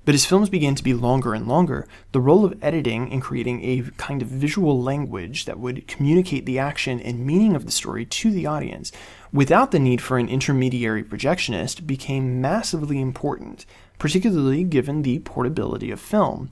But 0.07 0.15
as 0.15 0.25
films 0.25 0.49
began 0.49 0.77
to 0.77 0.85
be 0.85 0.95
longer 0.95 1.35
and 1.35 1.49
longer, 1.49 1.87
the 2.13 2.21
role 2.21 2.45
of 2.45 2.57
editing 2.63 3.11
in 3.11 3.21
creating 3.21 3.65
a 3.65 3.91
kind 3.97 4.23
of 4.23 4.29
visual 4.29 4.81
language 4.81 5.47
that 5.47 5.59
would 5.59 5.89
communicate 5.89 6.47
the 6.47 6.61
action 6.61 7.01
and 7.01 7.27
meaning 7.27 7.57
of 7.57 7.67
the 7.67 7.73
story 7.73 8.07
to 8.07 8.31
the 8.31 8.47
audience 8.47 8.93
without 9.33 9.73
the 9.73 9.81
need 9.81 10.01
for 10.01 10.17
an 10.17 10.29
intermediary 10.29 11.03
projectionist 11.03 11.89
became 11.89 12.41
massively 12.41 13.01
important, 13.01 13.67
particularly 13.99 14.63
given 14.63 15.03
the 15.03 15.19
portability 15.19 15.91
of 15.91 16.01
film. 16.01 16.51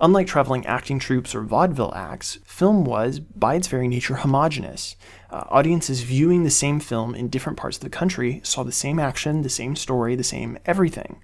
Unlike 0.00 0.26
traveling 0.26 0.64
acting 0.64 0.98
troupes 0.98 1.34
or 1.34 1.42
vaudeville 1.42 1.92
acts, 1.94 2.38
film 2.46 2.86
was, 2.86 3.20
by 3.20 3.56
its 3.56 3.68
very 3.68 3.88
nature, 3.88 4.16
homogenous. 4.16 4.96
Uh, 5.28 5.44
audiences 5.50 6.00
viewing 6.00 6.44
the 6.44 6.50
same 6.50 6.80
film 6.80 7.14
in 7.14 7.28
different 7.28 7.58
parts 7.58 7.76
of 7.76 7.82
the 7.82 7.90
country 7.90 8.40
saw 8.42 8.62
the 8.62 8.72
same 8.72 8.98
action, 8.98 9.42
the 9.42 9.50
same 9.50 9.76
story, 9.76 10.16
the 10.16 10.24
same 10.24 10.58
everything. 10.64 11.20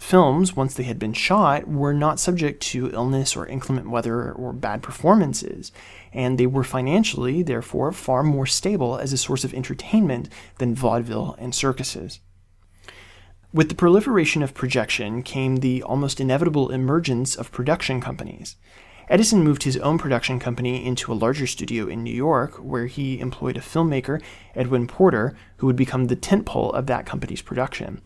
Films, 0.00 0.54
once 0.54 0.74
they 0.74 0.84
had 0.84 0.98
been 0.98 1.12
shot, 1.12 1.66
were 1.66 1.92
not 1.92 2.20
subject 2.20 2.62
to 2.62 2.90
illness 2.92 3.36
or 3.36 3.46
inclement 3.46 3.90
weather 3.90 4.32
or 4.32 4.52
bad 4.52 4.82
performances, 4.82 5.72
and 6.12 6.38
they 6.38 6.46
were 6.46 6.64
financially, 6.64 7.42
therefore, 7.42 7.92
far 7.92 8.22
more 8.22 8.46
stable 8.46 8.96
as 8.96 9.12
a 9.12 9.18
source 9.18 9.44
of 9.44 9.52
entertainment 9.52 10.28
than 10.58 10.74
vaudeville 10.74 11.36
and 11.38 11.54
circuses. 11.54 12.20
With 13.52 13.68
the 13.70 13.74
proliferation 13.74 14.42
of 14.42 14.54
projection 14.54 15.22
came 15.22 15.56
the 15.56 15.82
almost 15.82 16.20
inevitable 16.20 16.70
emergence 16.70 17.34
of 17.34 17.50
production 17.50 18.00
companies. 18.00 18.56
Edison 19.08 19.42
moved 19.42 19.62
his 19.62 19.78
own 19.78 19.96
production 19.96 20.38
company 20.38 20.84
into 20.84 21.12
a 21.12 21.14
larger 21.14 21.46
studio 21.46 21.86
in 21.86 22.04
New 22.04 22.14
York, 22.14 22.56
where 22.56 22.86
he 22.86 23.18
employed 23.18 23.56
a 23.56 23.60
filmmaker, 23.60 24.22
Edwin 24.54 24.86
Porter, 24.86 25.34
who 25.56 25.66
would 25.66 25.76
become 25.76 26.06
the 26.06 26.16
tentpole 26.16 26.72
of 26.74 26.86
that 26.86 27.06
company's 27.06 27.40
production. 27.40 28.02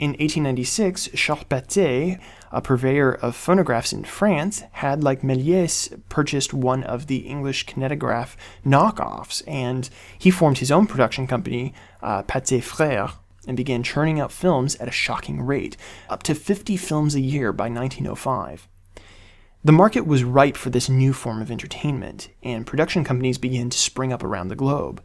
In 0.00 0.10
1896, 0.10 1.10
Charles 1.14 1.44
Pathé, 1.44 2.20
a 2.50 2.60
purveyor 2.60 3.12
of 3.12 3.36
phonographs 3.36 3.92
in 3.92 4.02
France, 4.02 4.64
had, 4.72 5.04
like 5.04 5.22
Méliès, 5.22 6.00
purchased 6.08 6.52
one 6.52 6.82
of 6.82 7.06
the 7.06 7.18
English 7.18 7.66
kinetograph 7.66 8.34
knockoffs, 8.66 9.42
and 9.46 9.88
he 10.18 10.32
formed 10.32 10.58
his 10.58 10.72
own 10.72 10.88
production 10.88 11.28
company, 11.28 11.74
uh, 12.02 12.24
Pathé 12.24 12.58
Frères, 12.58 13.12
and 13.46 13.56
began 13.56 13.84
churning 13.84 14.18
out 14.18 14.32
films 14.32 14.74
at 14.76 14.88
a 14.88 14.92
shocking 14.92 15.40
rate, 15.42 15.76
up 16.08 16.24
to 16.24 16.34
50 16.34 16.76
films 16.76 17.14
a 17.14 17.20
year 17.20 17.52
by 17.52 17.68
1905. 17.68 18.68
The 19.62 19.72
market 19.72 20.06
was 20.06 20.24
ripe 20.24 20.56
for 20.56 20.70
this 20.70 20.88
new 20.88 21.12
form 21.12 21.40
of 21.40 21.52
entertainment, 21.52 22.30
and 22.42 22.66
production 22.66 23.04
companies 23.04 23.38
began 23.38 23.70
to 23.70 23.78
spring 23.78 24.12
up 24.12 24.24
around 24.24 24.48
the 24.48 24.56
globe. 24.56 25.00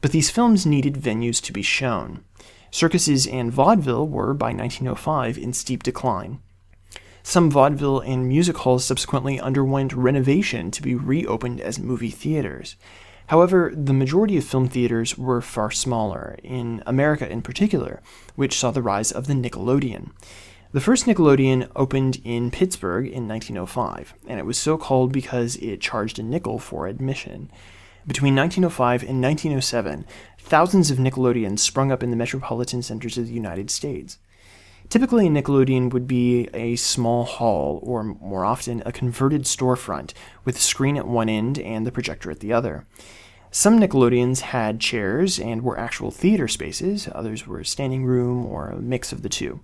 But 0.00 0.12
these 0.12 0.30
films 0.30 0.64
needed 0.64 0.94
venues 0.94 1.42
to 1.42 1.52
be 1.52 1.62
shown. 1.62 2.24
Circuses 2.70 3.26
and 3.26 3.52
vaudeville 3.52 4.06
were, 4.06 4.32
by 4.34 4.52
1905, 4.52 5.36
in 5.38 5.52
steep 5.52 5.82
decline. 5.82 6.40
Some 7.22 7.50
vaudeville 7.50 8.00
and 8.00 8.28
music 8.28 8.58
halls 8.58 8.84
subsequently 8.84 9.38
underwent 9.38 9.92
renovation 9.92 10.70
to 10.70 10.82
be 10.82 10.94
reopened 10.94 11.60
as 11.60 11.78
movie 11.78 12.10
theaters. 12.10 12.76
However, 13.26 13.72
the 13.74 13.92
majority 13.92 14.36
of 14.38 14.44
film 14.44 14.68
theaters 14.68 15.16
were 15.18 15.40
far 15.40 15.70
smaller, 15.70 16.36
in 16.42 16.82
America 16.86 17.30
in 17.30 17.42
particular, 17.42 18.02
which 18.34 18.58
saw 18.58 18.70
the 18.70 18.82
rise 18.82 19.12
of 19.12 19.26
the 19.26 19.34
Nickelodeon. 19.34 20.10
The 20.72 20.80
first 20.80 21.06
Nickelodeon 21.06 21.68
opened 21.74 22.20
in 22.24 22.50
Pittsburgh 22.50 23.06
in 23.06 23.28
1905, 23.28 24.14
and 24.26 24.38
it 24.38 24.46
was 24.46 24.56
so 24.56 24.78
called 24.78 25.12
because 25.12 25.56
it 25.56 25.80
charged 25.80 26.18
a 26.18 26.22
nickel 26.22 26.58
for 26.58 26.86
admission. 26.86 27.50
Between 28.06 28.34
1905 28.34 29.02
and 29.02 29.20
1907, 29.22 30.06
thousands 30.42 30.90
of 30.90 30.98
Nickelodeons 30.98 31.60
sprung 31.60 31.92
up 31.92 32.02
in 32.02 32.10
the 32.10 32.16
metropolitan 32.16 32.82
centers 32.82 33.16
of 33.18 33.26
the 33.26 33.32
United 33.32 33.70
States. 33.70 34.18
Typically, 34.88 35.26
a 35.26 35.30
Nickelodeon 35.30 35.92
would 35.92 36.08
be 36.08 36.48
a 36.52 36.74
small 36.74 37.24
hall, 37.24 37.78
or 37.84 38.02
more 38.02 38.44
often, 38.44 38.82
a 38.84 38.90
converted 38.90 39.44
storefront 39.44 40.12
with 40.44 40.56
a 40.56 40.60
screen 40.60 40.96
at 40.96 41.06
one 41.06 41.28
end 41.28 41.60
and 41.60 41.86
the 41.86 41.92
projector 41.92 42.30
at 42.30 42.40
the 42.40 42.52
other. 42.52 42.86
Some 43.52 43.78
Nickelodeons 43.78 44.40
had 44.40 44.80
chairs 44.80 45.38
and 45.38 45.62
were 45.62 45.78
actual 45.78 46.10
theater 46.10 46.48
spaces, 46.48 47.08
others 47.12 47.46
were 47.46 47.60
a 47.60 47.64
standing 47.64 48.04
room 48.04 48.44
or 48.44 48.68
a 48.68 48.80
mix 48.80 49.12
of 49.12 49.22
the 49.22 49.28
two. 49.28 49.60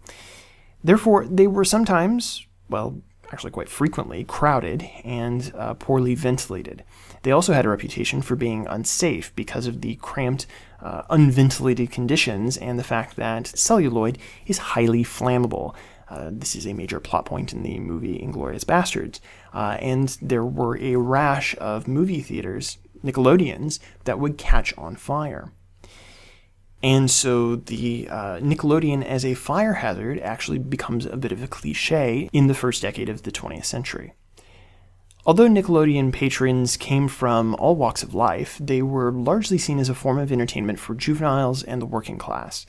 Therefore, 0.83 1.27
they 1.27 1.49
were 1.49 1.65
sometimes, 1.65 2.47
well, 2.69 3.01
actually 3.33 3.51
quite 3.51 3.69
frequently, 3.69 4.25
crowded 4.25 4.89
and 5.05 5.53
uh, 5.57 5.75
poorly 5.75 6.15
ventilated. 6.15 6.85
They 7.23 7.33
also 7.33 7.53
had 7.53 7.67
a 7.67 7.69
reputation 7.69 8.23
for 8.23 8.37
being 8.37 8.67
unsafe 8.67 9.35
because 9.35 9.67
of 9.67 9.81
the 9.81 9.97
cramped, 9.97 10.47
uh, 10.81 11.03
unventilated 11.11 11.91
conditions 11.91 12.57
and 12.57 12.79
the 12.79 12.85
fact 12.85 13.17
that 13.17 13.47
celluloid 13.47 14.19
is 14.47 14.59
highly 14.59 15.03
flammable. 15.03 15.75
Uh, 16.09 16.31
this 16.33 16.55
is 16.55 16.67
a 16.67 16.73
major 16.73 17.01
plot 17.01 17.27
point 17.27 17.53
in 17.53 17.63
the 17.63 17.81
movie 17.81 18.19
Inglourious 18.19 18.65
Basterds. 18.65 19.19
Uh, 19.53 19.77
and 19.81 20.17
there 20.23 20.45
were 20.45 20.79
a 20.79 20.97
rash 20.97 21.57
of 21.59 21.89
movie 21.89 22.21
theaters, 22.21 22.79
Nickelodeons, 23.03 23.81
that 24.05 24.21
would 24.21 24.39
catch 24.39 24.77
on 24.79 24.95
fire. 24.95 25.53
And 26.83 27.11
so 27.11 27.57
the 27.57 28.09
uh, 28.11 28.39
Nickelodeon 28.39 29.05
as 29.05 29.25
a 29.25 29.35
fire 29.35 29.75
hazard 29.75 30.21
actually 30.21 30.59
becomes 30.59 31.07
a 31.07 31.17
bit 31.17 31.33
of 31.33 31.43
a 31.43 31.49
cliche 31.49 32.29
in 32.33 32.47
the 32.47 32.55
first 32.55 32.83
decade 32.83 33.09
of 33.09 33.23
the 33.23 33.33
20th 33.33 33.65
century. 33.65 34.13
Although 35.25 35.49
Nickelodeon 35.49 36.13
patrons 36.13 36.77
came 36.77 37.09
from 37.09 37.57
all 37.57 37.75
walks 37.75 38.05
of 38.05 38.15
life, 38.15 38.61
they 38.63 38.81
were 38.81 39.11
largely 39.11 39.59
seen 39.59 39.81
as 39.81 39.89
a 39.89 39.95
form 39.95 40.19
of 40.19 40.31
entertainment 40.31 40.79
for 40.79 40.95
juveniles 40.95 41.65
and 41.65 41.83
the 41.83 41.87
working 41.87 42.17
class. 42.17 42.65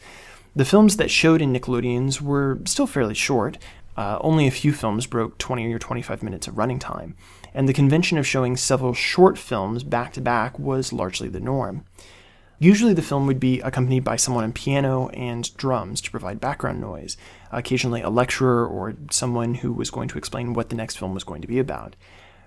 The 0.56 0.65
films 0.65 0.98
that 0.98 1.12
showed 1.12 1.39
in 1.39 1.54
Nickelodeons 1.54 2.20
were 2.20 2.60
still 2.65 2.88
fairly 2.88 3.13
short. 3.13 3.60
Uh, 3.96 4.17
only 4.22 4.48
a 4.48 4.52
few 4.52 4.74
films 4.74 5.06
broke 5.06 5.38
20 5.38 5.72
or 5.72 5.78
25 5.78 6.24
minutes 6.24 6.48
of 6.48 6.58
running 6.58 6.80
time, 6.80 7.15
and 7.54 7.70
the 7.70 7.74
convention 7.74 8.17
of 8.17 8.26
showing 8.26 8.58
several 8.58 8.96
short 8.96 9.38
films 9.38 9.84
back 9.84 10.13
to 10.13 10.22
back 10.22 10.58
was 10.58 10.91
largely 10.91 11.30
the 11.30 11.39
norm. 11.39 11.86
Usually, 12.60 12.93
the 12.93 13.04
film 13.04 13.28
would 13.28 13.39
be 13.39 13.60
accompanied 13.62 14.04
by 14.04 14.15
someone 14.15 14.43
on 14.43 14.52
piano 14.52 15.10
and 15.10 15.56
drums 15.58 16.02
to 16.02 16.12
provide 16.12 16.39
background 16.39 16.82
noise, 16.82 17.15
occasionally, 17.52 18.02
a 18.02 18.10
lecturer 18.10 18.65
or 18.65 18.96
someone 19.12 19.56
who 19.56 19.72
was 19.72 19.91
going 19.91 20.08
to 20.10 20.17
explain 20.17 20.54
what 20.54 20.70
the 20.70 20.76
next 20.76 20.98
film 20.98 21.13
was 21.13 21.24
going 21.24 21.41
to 21.41 21.48
be 21.48 21.60
about. 21.60 21.96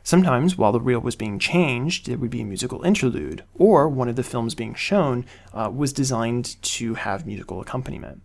Sometimes, 0.03 0.59
while 0.59 0.73
the 0.73 0.81
reel 0.81 0.99
was 0.99 1.15
being 1.15 1.39
changed, 1.39 2.07
there 2.07 2.19
would 2.19 2.31
be 2.31 2.41
a 2.41 2.45
musical 2.45 2.83
interlude, 2.83 3.45
or 3.55 3.89
one 3.89 4.09
of 4.09 4.17
the 4.17 4.25
films 4.25 4.57
being 4.57 4.75
shown 4.75 5.27
uh, 5.53 5.71
was 5.73 5.93
designed 5.93 6.61
to 6.63 6.95
have 6.95 7.27
musical 7.27 7.61
accompaniment. 7.61 8.23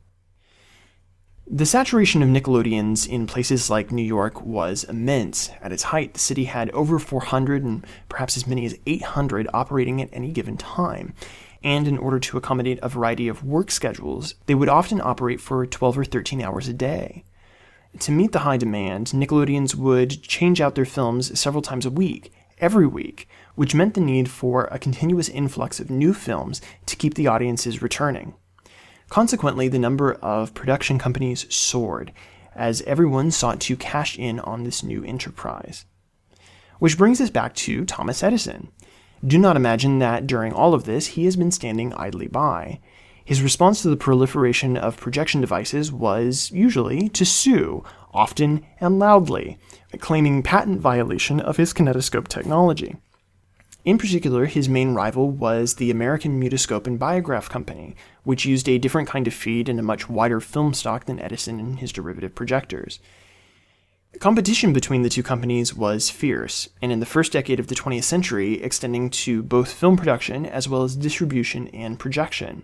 The 1.48 1.67
saturation 1.67 2.24
of 2.24 2.30
Nickelodeons 2.30 3.08
in 3.08 3.28
places 3.28 3.69
like 3.69 3.91
New 3.91 4.02
York 4.02 4.41
was 4.41 4.84
immense. 4.86 5.52
At 5.62 5.71
its 5.71 5.84
height, 5.84 6.13
the 6.13 6.19
city 6.19 6.45
had 6.45 6.71
over 6.71 6.98
400 6.98 7.63
and 7.63 7.86
perhaps 8.10 8.36
as 8.36 8.48
many 8.48 8.65
as 8.65 8.80
800 8.88 9.48
operating 9.54 10.02
at 10.02 10.10
any 10.12 10.32
given 10.32 10.58
time. 10.58 11.13
And 11.65 11.88
in 11.88 11.97
order 11.97 12.19
to 12.19 12.38
accommodate 12.38 12.78
a 12.84 12.89
variety 12.89 13.28
of 13.28 13.43
work 13.43 13.71
schedules, 13.71 14.36
they 14.45 14.54
would 14.54 14.69
often 14.69 15.01
operate 15.01 15.41
for 15.41 15.65
12 15.65 15.97
or 15.97 16.06
13 16.06 16.39
hours 16.39 16.67
a 16.67 16.73
day. 16.73 17.25
To 18.01 18.12
meet 18.12 18.34
the 18.34 18.39
high 18.39 18.58
demand, 18.58 19.08
Nickelodeons 19.08 19.73
would 19.73 20.21
change 20.21 20.62
out 20.62 20.75
their 20.75 20.86
films 20.86 21.38
several 21.39 21.63
times 21.63 21.88
a 21.88 21.89
week, 21.89 22.32
every 22.60 22.86
week, 22.86 23.28
which 23.56 23.73
meant 23.73 23.95
the 23.95 24.01
need 24.01 24.30
for 24.30 24.65
a 24.65 24.78
continuous 24.78 25.28
influx 25.28 25.80
of 25.80 25.89
new 25.89 26.13
films 26.13 26.62
to 26.86 26.95
keep 26.95 27.15
the 27.15 27.25
audiences 27.25 27.82
returning. 27.82 28.36
Consequently, 29.10 29.67
the 29.67 29.80
number 29.80 30.13
of 30.13 30.54
production 30.54 30.99
companies 30.99 31.51
soared, 31.54 32.12
as 32.54 32.84
everyone 32.84 33.32
sought 33.32 33.60
to 33.62 33.75
cash 33.75 34.19
in 34.19 34.39
on 34.41 34.65
this 34.65 34.84
new 34.84 35.04
enterprise. 35.04 35.86
Which 36.78 36.97
brings 36.97 37.19
us 37.19 37.32
back 37.32 37.56
to 37.56 37.86
Thomas 37.86 38.21
Edison. 38.21 38.71
Do 39.25 39.39
not 39.39 39.55
imagine 39.55 39.99
that 39.99 40.27
during 40.27 40.53
all 40.53 40.75
of 40.75 40.83
this 40.83 41.07
he 41.07 41.25
has 41.25 41.35
been 41.35 41.51
standing 41.51 41.93
idly 41.93 42.27
by. 42.27 42.79
His 43.23 43.41
response 43.41 43.81
to 43.81 43.89
the 43.89 43.97
proliferation 43.97 44.77
of 44.77 44.97
projection 44.97 45.41
devices 45.41 45.91
was 45.91 46.51
usually 46.51 47.09
to 47.09 47.25
sue, 47.25 47.83
often 48.13 48.63
and 48.79 48.99
loudly, 48.99 49.57
claiming 49.99 50.43
patent 50.43 50.79
violation 50.79 51.39
of 51.39 51.57
his 51.57 51.73
kinetoscope 51.73 52.27
technology. 52.27 52.97
In 53.83 53.97
particular, 53.97 54.45
his 54.45 54.69
main 54.69 54.93
rival 54.93 55.31
was 55.31 55.75
the 55.75 55.89
American 55.89 56.39
Mutoscope 56.39 56.85
and 56.85 56.99
Biograph 56.99 57.49
Company, 57.49 57.95
which 58.23 58.45
used 58.45 58.69
a 58.69 58.77
different 58.77 59.07
kind 59.07 59.25
of 59.25 59.33
feed 59.33 59.69
and 59.69 59.79
a 59.79 59.83
much 59.83 60.07
wider 60.07 60.39
film 60.39 60.75
stock 60.75 61.05
than 61.05 61.19
Edison 61.19 61.59
and 61.59 61.79
his 61.79 61.91
derivative 61.91 62.35
projectors. 62.35 62.99
Competition 64.19 64.71
between 64.71 65.01
the 65.01 65.10
two 65.10 65.23
companies 65.23 65.75
was 65.75 66.10
fierce, 66.10 66.69
and 66.82 66.91
in 66.91 66.99
the 66.99 67.06
first 67.06 67.34
decade 67.34 67.60
of 67.60 67.67
the 67.67 67.75
20th 67.75 68.04
century, 68.04 68.63
extending 68.63 69.10
to 69.10 69.43
both 69.43 69.73
film 69.73 69.97
production 69.97 70.45
as 70.45 70.69
well 70.69 70.84
as 70.84 70.95
distribution 70.95 71.67
and 71.69 71.99
projection. 71.99 72.63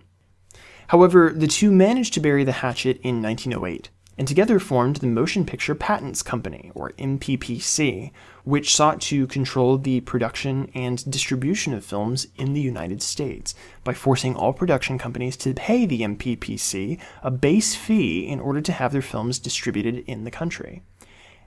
However, 0.88 1.30
the 1.34 1.46
two 1.46 1.70
managed 1.70 2.14
to 2.14 2.20
bury 2.20 2.42
the 2.42 2.52
hatchet 2.52 2.98
in 3.02 3.22
1908, 3.22 3.90
and 4.16 4.26
together 4.26 4.58
formed 4.58 4.96
the 4.96 5.06
Motion 5.06 5.44
Picture 5.44 5.74
Patents 5.74 6.22
Company, 6.22 6.72
or 6.74 6.92
MPPC, 6.92 8.12
which 8.44 8.74
sought 8.74 9.00
to 9.02 9.26
control 9.26 9.76
the 9.76 10.00
production 10.00 10.70
and 10.74 11.08
distribution 11.10 11.74
of 11.74 11.84
films 11.84 12.28
in 12.36 12.54
the 12.54 12.60
United 12.60 13.02
States 13.02 13.54
by 13.84 13.92
forcing 13.92 14.34
all 14.34 14.52
production 14.54 14.98
companies 14.98 15.36
to 15.36 15.54
pay 15.54 15.84
the 15.84 16.00
MPPC 16.00 16.98
a 17.22 17.30
base 17.30 17.74
fee 17.74 18.26
in 18.26 18.40
order 18.40 18.62
to 18.62 18.72
have 18.72 18.92
their 18.92 19.02
films 19.02 19.38
distributed 19.38 19.98
in 20.06 20.24
the 20.24 20.30
country. 20.30 20.82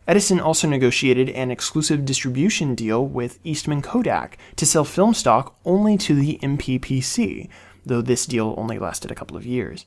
Edison 0.08 0.40
also 0.40 0.68
negotiated 0.68 1.30
an 1.30 1.50
exclusive 1.50 2.06
distribution 2.06 2.76
deal 2.76 3.06
with 3.06 3.40
Eastman 3.44 3.82
Kodak 3.82 4.38
to 4.56 4.66
sell 4.66 4.86
film 4.86 5.16
stock 5.16 5.58
only 5.66 5.98
to 5.98 6.14
the 6.14 6.38
MPPC, 6.44 7.50
though 7.86 8.02
this 8.02 8.28
deal 8.28 8.54
only 8.58 8.78
lasted 8.78 9.10
a 9.10 9.16
couple 9.16 9.36
of 9.36 9.46
years. 9.46 9.86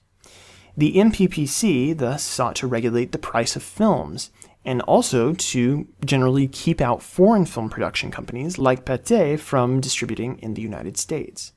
The 0.76 0.94
MPPC 0.94 1.96
thus 1.98 2.22
sought 2.24 2.56
to 2.56 2.66
regulate 2.66 3.12
the 3.12 3.18
price 3.18 3.54
of 3.54 3.62
films, 3.62 4.30
and 4.64 4.82
also 4.82 5.34
to 5.34 5.86
generally 6.04 6.48
keep 6.48 6.80
out 6.80 7.02
foreign 7.02 7.46
film 7.46 7.70
production 7.70 8.10
companies 8.10 8.58
like 8.58 8.84
Pathé 8.84 9.38
from 9.38 9.80
distributing 9.80 10.38
in 10.40 10.54
the 10.54 10.62
United 10.62 10.96
States. 10.96 11.52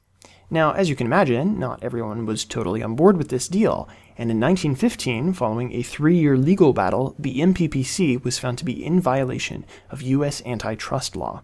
Now, 0.50 0.74
as 0.74 0.90
you 0.90 0.96
can 0.96 1.08
imagine, 1.08 1.58
not 1.58 1.84
everyone 1.84 2.26
was 2.26 2.46
totally 2.46 2.84
on 2.84 2.96
board 2.96 3.18
with 3.18 3.30
this 3.30 3.48
deal, 3.48 3.88
and 4.18 4.30
in 4.30 4.40
1915, 4.40 5.34
following 5.34 5.74
a 5.74 5.84
three 5.84 6.18
year 6.18 6.38
legal 6.38 6.74
battle, 6.74 7.16
the 7.18 7.40
MPPC 7.40 8.24
was 8.24 8.38
found 8.38 8.58
to 8.58 8.66
be 8.66 8.84
in 8.84 9.00
violation 9.00 9.66
of 9.90 10.02
U.S. 10.02 10.42
antitrust 10.46 11.16
law. 11.16 11.44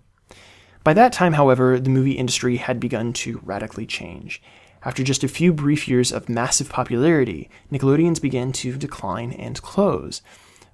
By 0.84 0.94
that 0.94 1.12
time, 1.12 1.34
however, 1.34 1.80
the 1.80 1.90
movie 1.90 2.14
industry 2.14 2.58
had 2.58 2.80
begun 2.80 3.14
to 3.14 3.42
radically 3.44 3.86
change. 3.86 4.42
After 4.84 5.04
just 5.04 5.24
a 5.24 5.28
few 5.28 5.52
brief 5.52 5.88
years 5.88 6.12
of 6.12 6.30
massive 6.30 6.70
popularity, 6.70 7.50
Nickelodeons 7.72 8.22
began 8.22 8.52
to 8.54 8.78
decline 8.78 9.32
and 9.34 9.62
close. 9.62 10.22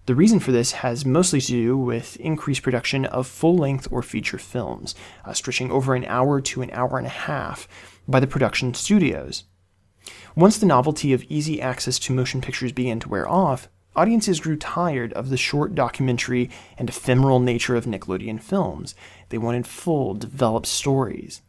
The 0.05 0.15
reason 0.15 0.39
for 0.39 0.51
this 0.51 0.73
has 0.73 1.05
mostly 1.05 1.39
to 1.39 1.47
do 1.47 1.77
with 1.77 2.17
increased 2.17 2.61
production 2.61 3.05
of 3.05 3.25
full 3.25 3.55
length 3.55 3.87
or 3.89 4.03
feature 4.03 4.37
films, 4.37 4.93
uh, 5.23 5.31
stretching 5.31 5.71
over 5.71 5.95
an 5.95 6.05
hour 6.05 6.41
to 6.41 6.61
an 6.61 6.69
hour 6.71 6.97
and 6.97 7.07
a 7.07 7.09
half, 7.09 7.67
by 8.07 8.19
the 8.19 8.27
production 8.27 8.73
studios. 8.73 9.45
Once 10.35 10.57
the 10.57 10.65
novelty 10.65 11.13
of 11.13 11.23
easy 11.29 11.61
access 11.61 11.99
to 11.99 12.11
motion 12.11 12.41
pictures 12.41 12.71
began 12.71 12.99
to 12.99 13.07
wear 13.07 13.29
off, 13.29 13.69
audiences 13.95 14.39
grew 14.39 14.57
tired 14.57 15.13
of 15.13 15.29
the 15.29 15.37
short 15.37 15.75
documentary 15.75 16.49
and 16.75 16.89
ephemeral 16.89 17.39
nature 17.39 17.75
of 17.75 17.85
Nickelodeon 17.85 18.41
films. 18.41 18.95
They 19.29 19.37
wanted 19.37 19.67
full, 19.67 20.15
developed 20.15 20.65
stories. 20.65 21.43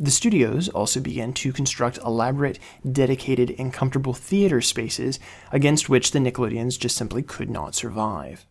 The 0.00 0.10
studios 0.10 0.70
also 0.70 1.00
began 1.00 1.34
to 1.34 1.52
construct 1.52 1.98
elaborate, 1.98 2.58
dedicated, 2.90 3.54
and 3.58 3.74
comfortable 3.74 4.14
theater 4.14 4.62
spaces 4.62 5.20
against 5.52 5.90
which 5.90 6.12
the 6.12 6.18
Nickelodeons 6.18 6.78
just 6.78 6.96
simply 6.96 7.22
could 7.22 7.50
not 7.50 7.74
survive. 7.74 8.46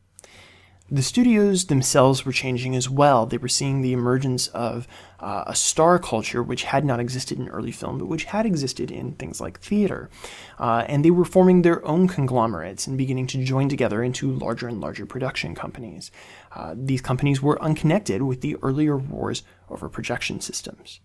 The 0.89 1.03
studios 1.03 1.65
themselves 1.65 2.25
were 2.25 2.31
changing 2.31 2.73
as 2.73 2.89
well. 2.89 3.25
They 3.25 3.37
were 3.37 3.49
seeing 3.49 3.81
the 3.81 3.91
emergence 3.91 4.47
of 4.47 4.87
uh, 5.19 5.43
a 5.45 5.53
star 5.53 5.99
culture 5.99 6.41
which 6.41 6.63
had 6.63 6.85
not 6.85 7.01
existed 7.01 7.37
in 7.37 7.49
early 7.49 7.73
film, 7.73 7.97
but 7.97 8.07
which 8.07 8.23
had 8.23 8.45
existed 8.45 8.89
in 8.89 9.11
things 9.13 9.41
like 9.41 9.59
theater. 9.59 10.09
Uh, 10.57 10.85
and 10.87 11.03
they 11.03 11.11
were 11.11 11.25
forming 11.25 11.61
their 11.61 11.85
own 11.85 12.07
conglomerates 12.07 12.87
and 12.87 12.97
beginning 12.97 13.27
to 13.27 13.43
join 13.43 13.67
together 13.67 14.01
into 14.01 14.31
larger 14.31 14.69
and 14.69 14.79
larger 14.79 15.05
production 15.05 15.53
companies. 15.53 16.09
Uh, 16.53 16.73
these 16.77 17.01
companies 17.01 17.41
were 17.41 17.61
unconnected 17.61 18.21
with 18.21 18.39
the 18.39 18.55
earlier 18.61 18.95
wars 18.95 19.43
over 19.69 19.89
projection 19.89 20.39
systems. 20.39 21.01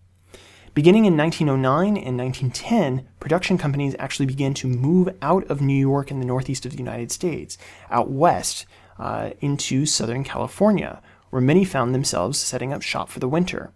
Beginning 0.73 1.03
in 1.03 1.17
1909 1.17 1.97
and 1.97 2.17
1910, 2.17 3.05
production 3.19 3.57
companies 3.57 3.95
actually 3.99 4.25
began 4.27 4.53
to 4.55 4.67
move 4.67 5.09
out 5.21 5.43
of 5.47 5.61
New 5.61 5.77
York 5.77 6.09
and 6.09 6.21
the 6.21 6.25
northeast 6.25 6.65
of 6.65 6.71
the 6.71 6.79
United 6.79 7.11
States, 7.11 7.57
out 7.91 8.09
west 8.09 8.65
uh, 8.97 9.31
into 9.39 9.85
Southern 9.85 10.23
California, 10.23 11.01
where 11.29 11.41
many 11.41 11.65
found 11.65 11.93
themselves 11.93 12.37
setting 12.37 12.71
up 12.71 12.81
shop 12.81 13.09
for 13.09 13.19
the 13.19 13.27
winter. 13.27 13.71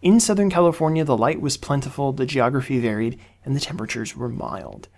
In 0.00 0.20
Southern 0.20 0.50
California, 0.50 1.04
the 1.04 1.16
light 1.16 1.40
was 1.40 1.56
plentiful, 1.56 2.12
the 2.12 2.26
geography 2.26 2.78
varied, 2.78 3.18
and 3.44 3.54
the 3.54 3.60
temperatures 3.60 4.16
were 4.16 4.28
mild. 4.28 4.88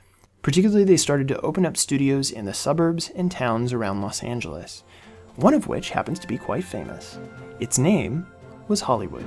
Particularly, 0.43 0.85
they 0.85 0.97
started 0.97 1.29
to 1.29 1.41
open 1.41 1.67
up 1.67 1.77
studios 1.77 2.31
in 2.31 2.47
the 2.47 2.55
suburbs 2.55 3.11
and 3.15 3.31
towns 3.31 3.73
around 3.73 4.01
Los 4.01 4.23
Angeles, 4.23 4.83
one 5.37 5.55
of 5.55 5.69
which 5.69 5.91
happens 5.91 6.19
to 6.19 6.27
be 6.27 6.39
quite 6.39 6.65
famous. 6.65 7.19
Its 7.61 7.79
name 7.79 8.27
was 8.69 8.81
Hollywood. 8.81 9.25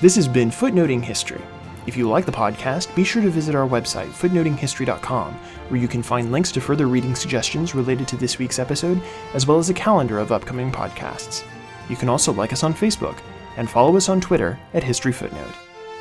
This 0.00 0.16
has 0.16 0.28
been 0.28 0.50
Footnoting 0.50 1.02
History. 1.02 1.40
If 1.86 1.96
you 1.96 2.08
like 2.08 2.26
the 2.26 2.32
podcast, 2.32 2.94
be 2.96 3.04
sure 3.04 3.22
to 3.22 3.30
visit 3.30 3.54
our 3.54 3.68
website, 3.68 4.08
footnotinghistory.com, 4.08 5.38
where 5.68 5.80
you 5.80 5.88
can 5.88 6.02
find 6.02 6.32
links 6.32 6.52
to 6.52 6.60
further 6.60 6.86
reading 6.86 7.14
suggestions 7.14 7.74
related 7.74 8.08
to 8.08 8.16
this 8.16 8.38
week's 8.38 8.58
episode, 8.58 9.00
as 9.34 9.46
well 9.46 9.58
as 9.58 9.70
a 9.70 9.74
calendar 9.74 10.18
of 10.18 10.32
upcoming 10.32 10.70
podcasts. 10.70 11.44
You 11.88 11.96
can 11.96 12.08
also 12.08 12.32
like 12.32 12.52
us 12.52 12.62
on 12.62 12.74
Facebook 12.74 13.18
and 13.56 13.70
follow 13.70 13.96
us 13.96 14.08
on 14.08 14.20
Twitter 14.20 14.58
at 14.74 14.84
History 14.84 15.12
Footnote. 15.12 15.54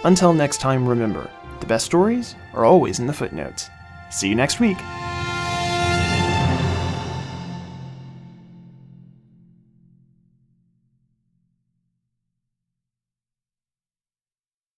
Until 0.04 0.34
next 0.34 0.58
time, 0.60 0.88
remember 0.88 1.30
the 1.60 1.66
best 1.66 1.86
stories 1.86 2.36
are 2.54 2.66
always 2.66 3.00
in 3.00 3.08
the 3.08 3.14
footnotes. 3.14 3.70
See 4.10 4.30
you 4.30 4.36
next 4.36 4.60
week. 4.60 4.78